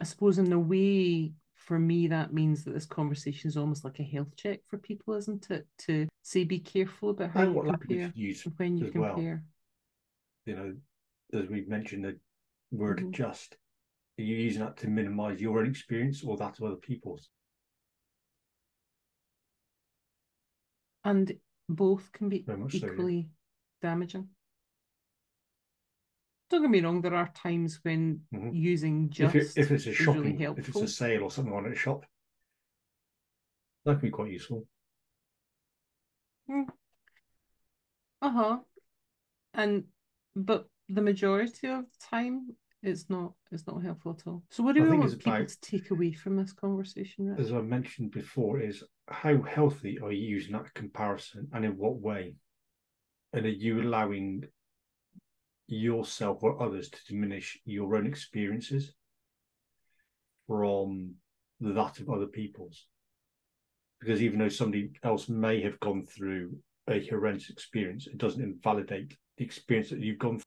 I 0.00 0.04
suppose, 0.04 0.38
in 0.38 0.50
a 0.52 0.58
way, 0.58 1.32
for 1.54 1.78
me, 1.78 2.06
that 2.08 2.32
means 2.32 2.64
that 2.64 2.72
this 2.72 2.86
conversation 2.86 3.48
is 3.48 3.58
almost 3.58 3.84
like 3.84 3.98
a 3.98 4.04
health 4.04 4.34
check 4.36 4.60
for 4.68 4.78
people, 4.78 5.12
isn't 5.14 5.50
it? 5.50 5.66
To 5.80 6.08
say, 6.22 6.44
be 6.44 6.58
careful 6.58 7.10
about 7.10 7.32
how 7.32 7.42
And 7.42 7.54
you 7.54 7.62
compare 7.62 8.12
you 8.14 8.28
use 8.28 8.46
and 8.46 8.54
when 8.56 8.78
you 8.78 8.86
as 8.86 8.94
well. 8.94 9.14
compare. 9.16 9.44
you 10.46 10.56
know, 10.56 10.74
as 11.34 11.46
we've 11.50 11.68
mentioned, 11.68 12.04
the 12.04 12.18
word 12.72 13.00
Mhm. 13.00 13.08
adjust. 13.08 13.58
Are 14.18 14.22
you 14.22 14.36
using 14.36 14.62
that 14.62 14.78
to 14.78 14.88
minimize 14.88 15.42
your 15.42 15.58
own 15.58 15.68
experience 15.68 16.24
or 16.24 16.38
that 16.38 16.58
of 16.58 16.64
other 16.64 16.76
people's? 16.76 17.28
And 21.04 21.38
both 21.68 22.10
can 22.12 22.28
be 22.28 22.44
much 22.46 22.72
so, 22.72 22.86
yeah. 22.86 22.92
equally 22.92 23.30
damaging. 23.82 24.28
Don't 26.50 26.62
get 26.62 26.70
me 26.70 26.80
wrong, 26.80 27.02
there 27.02 27.14
are 27.14 27.30
times 27.34 27.78
when 27.82 28.22
Mhm. 28.32 28.54
using 28.54 29.08
If, 29.10 29.32
just 29.32 29.58
it, 29.58 29.60
if 29.60 29.70
it's 29.70 29.86
a 29.86 29.92
shopping, 29.92 30.38
really 30.38 30.58
if 30.60 30.68
it's 30.68 30.80
a 30.80 30.88
sale 30.88 31.24
or 31.24 31.30
something 31.30 31.52
on 31.52 31.66
a 31.66 31.74
shop, 31.74 32.06
that 33.84 34.00
can 34.00 34.08
be 34.08 34.10
quite 34.10 34.32
useful. 34.32 34.66
Uh-huh. 38.22 38.58
And 39.54 39.84
but 40.34 40.68
the 40.88 41.02
majority 41.02 41.68
of 41.68 41.84
the 41.84 41.98
time 42.10 42.56
it's 42.82 43.10
not 43.10 43.34
it's 43.50 43.66
not 43.66 43.82
helpful 43.82 44.16
at 44.18 44.26
all. 44.26 44.42
So 44.50 44.62
what 44.62 44.74
do 44.74 44.84
I 44.84 44.88
we 44.88 44.96
want 44.98 45.10
people 45.18 45.32
about- 45.34 45.48
to 45.48 45.60
take 45.60 45.90
away 45.90 46.12
from 46.12 46.36
this 46.36 46.52
conversation, 46.52 47.26
Rich? 47.28 47.40
As 47.40 47.52
I 47.52 47.60
mentioned 47.60 48.12
before, 48.12 48.60
is 48.60 48.82
how 49.10 49.42
healthy 49.42 49.98
are 50.02 50.12
you 50.12 50.26
using 50.26 50.52
that 50.52 50.74
comparison 50.74 51.48
and 51.52 51.64
in 51.64 51.76
what 51.76 51.96
way? 51.96 52.34
And 53.32 53.46
are 53.46 53.50
you 53.50 53.82
allowing 53.82 54.44
yourself 55.66 56.42
or 56.42 56.62
others 56.62 56.88
to 56.90 56.98
diminish 57.08 57.58
your 57.64 57.96
own 57.96 58.06
experiences 58.06 58.94
from 60.46 61.14
that 61.60 62.00
of 62.00 62.10
other 62.10 62.26
people's? 62.26 62.86
Because 64.00 64.22
even 64.22 64.38
though 64.38 64.48
somebody 64.48 64.90
else 65.02 65.28
may 65.28 65.60
have 65.62 65.80
gone 65.80 66.04
through 66.04 66.56
a 66.88 67.06
horrendous 67.08 67.50
experience, 67.50 68.06
it 68.06 68.18
doesn't 68.18 68.42
invalidate 68.42 69.16
the 69.36 69.44
experience 69.44 69.90
that 69.90 70.00
you've 70.00 70.18
gone 70.18 70.38
through. 70.38 70.44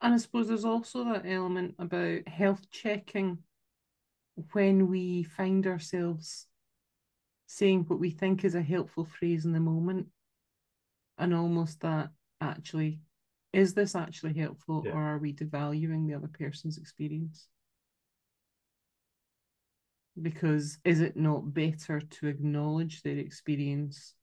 And 0.00 0.14
I 0.14 0.16
suppose 0.18 0.48
there's 0.48 0.64
also 0.64 1.04
that 1.04 1.26
element 1.26 1.74
about 1.78 2.28
health 2.28 2.70
checking 2.70 3.38
when 4.52 4.88
we 4.88 5.22
find 5.22 5.66
ourselves 5.66 6.46
saying 7.46 7.84
what 7.88 8.00
we 8.00 8.10
think 8.10 8.44
is 8.44 8.54
a 8.54 8.62
helpful 8.62 9.04
phrase 9.04 9.44
in 9.44 9.52
the 9.52 9.60
moment 9.60 10.06
and 11.18 11.32
almost 11.34 11.80
that 11.80 12.10
actually 12.40 13.00
is 13.52 13.72
this 13.72 13.94
actually 13.94 14.34
helpful 14.34 14.82
Yeah. 14.84 14.92
or 14.92 15.00
are 15.02 15.18
we 15.18 15.32
devaluing 15.32 16.06
the 16.06 16.14
other 16.14 16.28
person's 16.28 16.76
experience? 16.76 17.48
Because 20.20 20.78
is 20.84 21.00
it 21.00 21.16
not 21.16 21.54
better 21.54 22.00
to 22.00 22.26
acknowledge 22.26 23.02
their 23.02 23.16
experience 23.16 24.14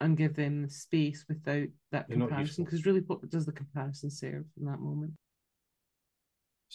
and 0.00 0.16
give 0.16 0.34
them 0.34 0.62
the 0.62 0.68
space 0.70 1.24
without 1.28 1.68
that 1.92 2.08
They're 2.08 2.18
comparison? 2.18 2.64
because 2.64 2.84
really 2.84 3.00
what 3.00 3.28
does 3.30 3.46
the 3.46 3.52
comparison 3.52 4.10
serve 4.10 4.44
in 4.58 4.66
that 4.66 4.80
moment 4.80 5.14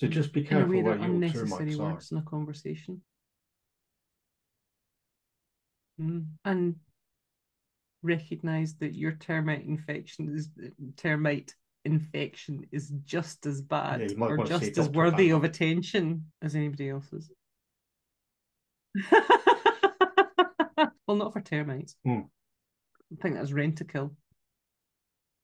So 0.01 0.07
just 0.07 0.33
be 0.33 0.43
careful 0.43 0.81
where 0.81 0.95
your 0.95 1.05
unnecessary 1.05 1.75
words 1.75 2.11
in 2.11 2.17
a 2.17 2.23
conversation 2.23 3.03
Mm. 5.99 6.25
and 6.43 6.75
recognize 8.01 8.73
that 8.77 8.95
your 8.95 9.11
termite 9.11 9.63
infection 9.63 10.35
is 10.35 10.49
termite 10.97 11.53
infection 11.85 12.65
is 12.71 12.89
just 13.03 13.45
as 13.45 13.61
bad 13.61 14.01
Yeah, 14.09 14.25
or 14.25 14.37
wanna 14.37 14.47
see 14.47 14.55
a 14.55 14.59
just 14.69 14.77
as 14.79 14.89
worthy 14.89 15.29
of 15.31 15.43
attention 15.43 16.31
as 16.41 16.55
anybody 16.55 16.89
else's 16.89 17.29
well 21.05 21.17
not 21.17 21.31
for 21.33 21.41
termites 21.41 21.95
Hmm. 22.03 22.21
I 23.11 23.21
think 23.21 23.35
that's 23.35 23.51
Rentokil 23.51 24.15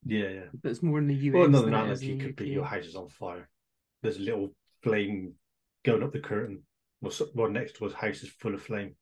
Yeah, 0.03 0.29
yeah. 0.29 0.45
but 0.63 0.71
it's 0.71 0.81
more 0.81 0.97
in 0.97 1.05
the 1.07 1.13
US 1.15 1.33
Well, 1.35 1.45
another 1.45 1.65
than 1.65 1.73
analogy 1.75 2.13
in 2.13 2.17
the 2.17 2.25
could 2.25 2.35
be 2.37 2.45
UK. 2.45 2.51
your 2.53 2.65
house 2.65 2.85
is 2.85 2.95
on 2.95 3.09
fire. 3.09 3.47
There's 4.07 4.19
a 4.19 4.21
little 4.21 4.53
flame 4.83 5.33
going 5.83 6.01
up 6.01 6.13
the 6.13 6.21
curtain. 6.21 6.63
Well, 7.01 7.49
next 7.49 7.75
to 7.75 7.85
us, 7.85 7.91
house 7.91 8.23
is 8.23 8.29
full 8.29 8.53
of 8.53 8.61
flame. 8.63 8.95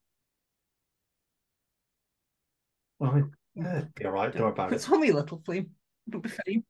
Well, 2.98 3.30
yeah, 3.54 3.84
be 3.96 4.06
all 4.06 4.13
right. 4.13 4.34
Don't 4.34 4.41
worry 4.41 4.52
about 4.54 4.74
It's 4.74 4.89
only 4.89 5.10
a 5.10 5.13
little 5.13 5.44
flame. 5.46 5.70
It'll 6.08 6.22
be 6.22 6.30
fine. 6.30 6.63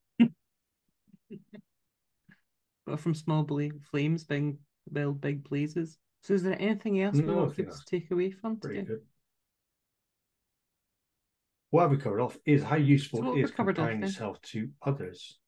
but 2.85 2.99
from 2.99 3.15
small 3.15 3.43
bla- 3.43 3.69
flames, 3.89 4.25
being 4.25 4.57
build 4.91 5.21
big 5.21 5.47
blazes. 5.47 5.97
So, 6.21 6.33
is 6.33 6.43
there 6.43 6.57
anything 6.59 7.01
else 7.01 7.15
we 7.15 7.21
No, 7.21 7.35
I 7.35 7.35
want 7.43 7.55
people 7.55 7.73
to 7.73 7.85
take 7.85 8.11
away 8.11 8.31
from 8.31 8.59
today? 8.59 8.81
good. 8.81 9.03
What 11.69 11.83
have 11.83 11.91
we 11.91 11.97
covered 11.97 12.19
off 12.19 12.37
is 12.45 12.63
how 12.63 12.75
useful 12.75 13.21
So 13.21 13.37
it 13.37 13.45
is 13.45 13.51
off 13.51 13.55
comparing 13.55 14.01
yourself 14.01 14.41
to 14.41 14.71
others. 14.81 15.39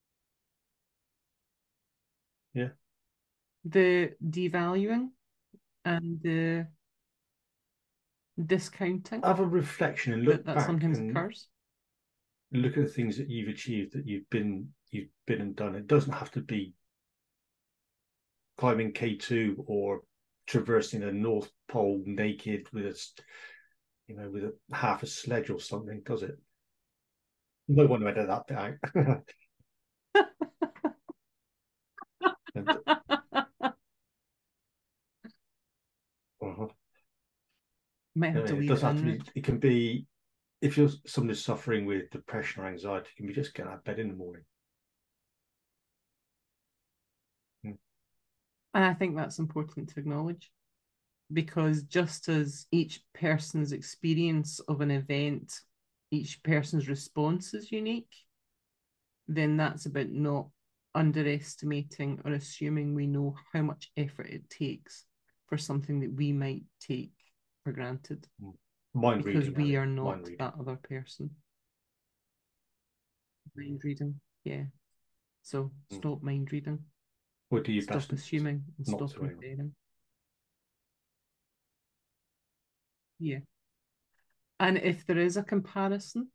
The 3.66 4.14
devaluing 4.24 5.10
and 5.84 6.22
the 6.22 6.68
discounting 8.46 9.22
Have 9.24 9.40
a 9.40 9.46
reflection 9.46 10.14
and 10.14 10.24
that, 10.24 10.32
look 10.32 10.46
that 10.46 10.56
back 10.56 10.66
sometimes 10.66 11.00
occurs. 11.00 11.48
look 12.52 12.78
at 12.78 12.84
the 12.84 12.90
things 12.90 13.18
that 13.18 13.30
you've 13.30 13.50
achieved, 13.50 13.94
that 13.94 14.08
you've 14.08 14.30
been, 14.30 14.70
you've 14.92 15.10
been 15.26 15.42
and 15.42 15.56
done. 15.56 15.76
It 15.76 15.88
doesn't 15.88 16.14
have 16.14 16.32
to 16.32 16.42
be 16.42 16.74
climbing 18.58 18.94
K2 18.94 19.64
or 19.68 20.02
traversing 20.46 21.02
the 21.02 21.12
North 21.12 21.52
Pole 21.68 22.02
naked 22.06 22.68
with 22.74 22.86
a, 22.86 22.96
you 24.08 24.16
know, 24.16 24.30
with 24.30 24.44
a 24.46 24.54
half 24.76 25.04
a 25.04 25.08
sledge 25.08 25.50
or 25.50 25.60
something, 25.60 26.02
does 26.06 26.24
it? 26.24 26.38
No 27.68 27.86
one 27.86 28.04
would 28.04 28.18
edit 28.18 28.28
that 28.28 28.48
bit 28.48 28.58
out. 28.58 28.76
and, 32.56 32.70
uh-huh. 36.42 36.68
Might 38.18 38.34
have 38.34 38.46
to 38.48 38.56
it 38.56 38.60
leave 38.62 38.70
does 38.70 38.82
it 38.82 38.86
have 38.88 38.98
to 38.98 39.04
be. 39.04 39.22
It 39.36 39.44
can 39.44 39.60
be 39.60 40.08
if 40.60 40.76
you're 40.76 40.90
someone 41.06 41.30
who's 41.30 41.46
suffering 41.46 41.86
with 41.86 42.10
depression 42.10 42.64
or 42.64 42.68
anxiety. 42.68 43.10
Can 43.16 43.28
be 43.28 43.34
just 43.34 43.54
get 43.54 43.68
out 43.68 43.76
of 43.76 43.84
bed 43.84 44.00
in 44.00 44.08
the 44.08 44.16
morning. 44.16 44.44
Hmm. 47.64 47.72
And 48.74 48.84
I 48.84 48.96
think 48.96 49.16
that's 49.16 49.38
important 49.38 49.90
to 49.90 50.00
acknowledge 50.00 50.50
because 51.32 51.84
just 51.84 52.28
as 52.28 52.66
each 52.72 53.02
person's 53.14 53.72
experience 53.72 54.60
of 54.62 54.82
an 54.82 54.90
event, 54.90 55.54
each 56.10 56.42
person's 56.42 56.90
response 56.90 57.54
is 57.54 57.72
unique, 57.72 58.16
then 59.28 59.58
that's 59.58 59.86
about 59.86 60.10
not 60.10 60.48
underestimating 60.96 62.20
or 62.26 62.32
assuming 62.32 62.96
we 62.96 63.06
know 63.06 63.36
how 63.54 63.62
much 63.62 63.92
effort 63.96 64.28
it 64.28 64.50
takes 64.50 65.06
for 65.48 65.58
something 65.58 66.00
that 66.00 66.14
we 66.14 66.32
might 66.32 66.64
take 66.80 67.12
for 67.68 67.74
granted 67.74 68.26
Mind 68.94 69.26
because 69.26 69.50
reading. 69.50 69.62
we 69.66 69.76
are 69.76 69.86
not 69.86 70.24
that 70.40 70.54
other 70.58 70.78
person. 70.78 71.30
Mind 73.58 73.82
reading, 73.84 74.22
yeah. 74.46 74.64
So 75.42 75.72
Mm. 75.92 75.98
stop 75.98 76.24
mind 76.24 76.52
reading, 76.54 76.80
Or 77.52 77.60
do 77.60 77.74
you 77.74 77.82
stop 77.82 77.96
best. 77.96 78.14
assuming, 78.14 78.64
and 78.78 78.88
stop 78.88 79.14
comparing. 79.14 79.76
Yeah. 83.20 83.40
And 84.60 84.78
if 84.78 85.06
there 85.06 85.18
is 85.20 85.36
a 85.38 85.44
comparison, 85.44 86.32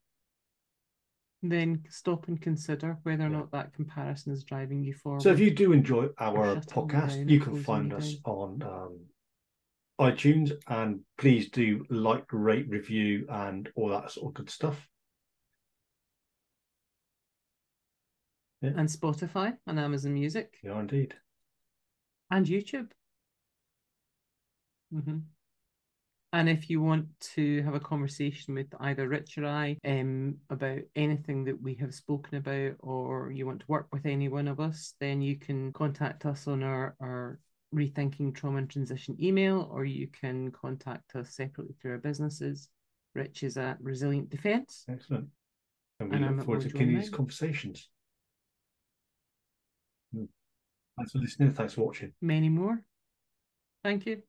then 1.42 1.84
stop 1.88 2.28
and 2.28 2.40
consider 2.40 2.98
whether 3.04 3.24
or 3.24 3.30
Yeah. 3.30 3.38
not 3.38 3.50
that 3.52 3.72
comparison 3.72 4.32
is 4.32 4.44
driving 4.44 4.82
you 4.84 4.92
forward. 4.94 5.22
So 5.22 5.30
if 5.30 5.40
you 5.40 5.50
do 5.50 5.72
enjoy 5.72 6.08
our 6.18 6.56
podcast, 6.60 7.28
you 7.30 7.40
can 7.40 7.54
find 7.54 7.92
us 7.94 8.14
down. 8.16 8.34
on 8.34 8.62
um, 8.62 9.06
iTunes 10.00 10.52
and 10.68 11.00
please 11.18 11.50
do 11.50 11.84
like, 11.90 12.24
rate, 12.32 12.68
review, 12.68 13.26
and 13.28 13.68
all 13.74 13.88
that 13.90 14.10
sort 14.10 14.30
of 14.30 14.34
good 14.34 14.50
stuff. 14.50 14.88
and 18.62 18.88
Spotify 18.88 19.56
and 19.66 19.78
Amazon 19.78 20.14
Music 20.14 20.56
Yeah, 20.62 20.78
indeed. 20.78 21.14
and 22.30 22.46
YouTube. 22.46 22.90
hmm 24.92 25.18
And 26.32 26.48
if 26.48 26.70
you 26.70 26.80
want 26.80 27.06
to 27.34 27.62
have 27.62 27.74
a 27.74 27.80
conversation 27.80 28.54
with 28.54 28.68
either 28.80 29.08
Rich 29.08 29.36
or 29.38 29.46
I 29.46 29.76
um, 29.84 30.36
about 30.48 30.80
anything 30.94 31.44
that 31.44 31.60
we 31.60 31.74
have 31.74 31.94
spoken 31.94 32.38
about, 32.38 32.76
or 32.78 33.30
you 33.32 33.46
want 33.46 33.60
to 33.60 33.66
work 33.68 33.88
with 33.92 34.06
any 34.06 34.28
one 34.28 34.48
of 34.48 34.60
us, 34.60 34.94
then 35.00 35.20
you 35.20 35.36
can 35.36 35.72
contact 35.72 36.24
us 36.24 36.46
on 36.46 36.62
our, 36.62 36.94
our 37.00 37.38
Rethinking 37.74 38.34
Trauma 38.34 38.58
and 38.58 38.70
Transition 38.70 39.16
email, 39.20 39.68
or 39.72 39.84
you 39.84 40.08
can 40.08 40.50
contact 40.50 41.16
us 41.16 41.34
separately 41.34 41.74
through 41.80 41.92
our 41.92 41.98
businesses. 41.98 42.68
Rich 43.14 43.42
is 43.42 43.56
at 43.56 43.80
Resilient 43.80 44.30
Defence. 44.30 44.84
Excellent. 44.88 45.28
And 46.00 46.10
we 46.10 46.16
And 46.16 46.24
I'm 46.24 46.36
look 46.36 46.46
forward 46.46 46.62
to 46.62 46.68
continuing 46.68 47.00
these 47.00 47.10
conversations. 47.10 47.88
Hmm. 50.14 50.24
Thanks 50.96 51.12
for 51.12 51.18
listening. 51.18 51.52
Thanks 51.52 51.74
for 51.74 51.82
watching. 51.82 52.12
Many 52.20 52.48
more. 52.48 52.82
Thank 53.82 54.06
you. 54.06 54.22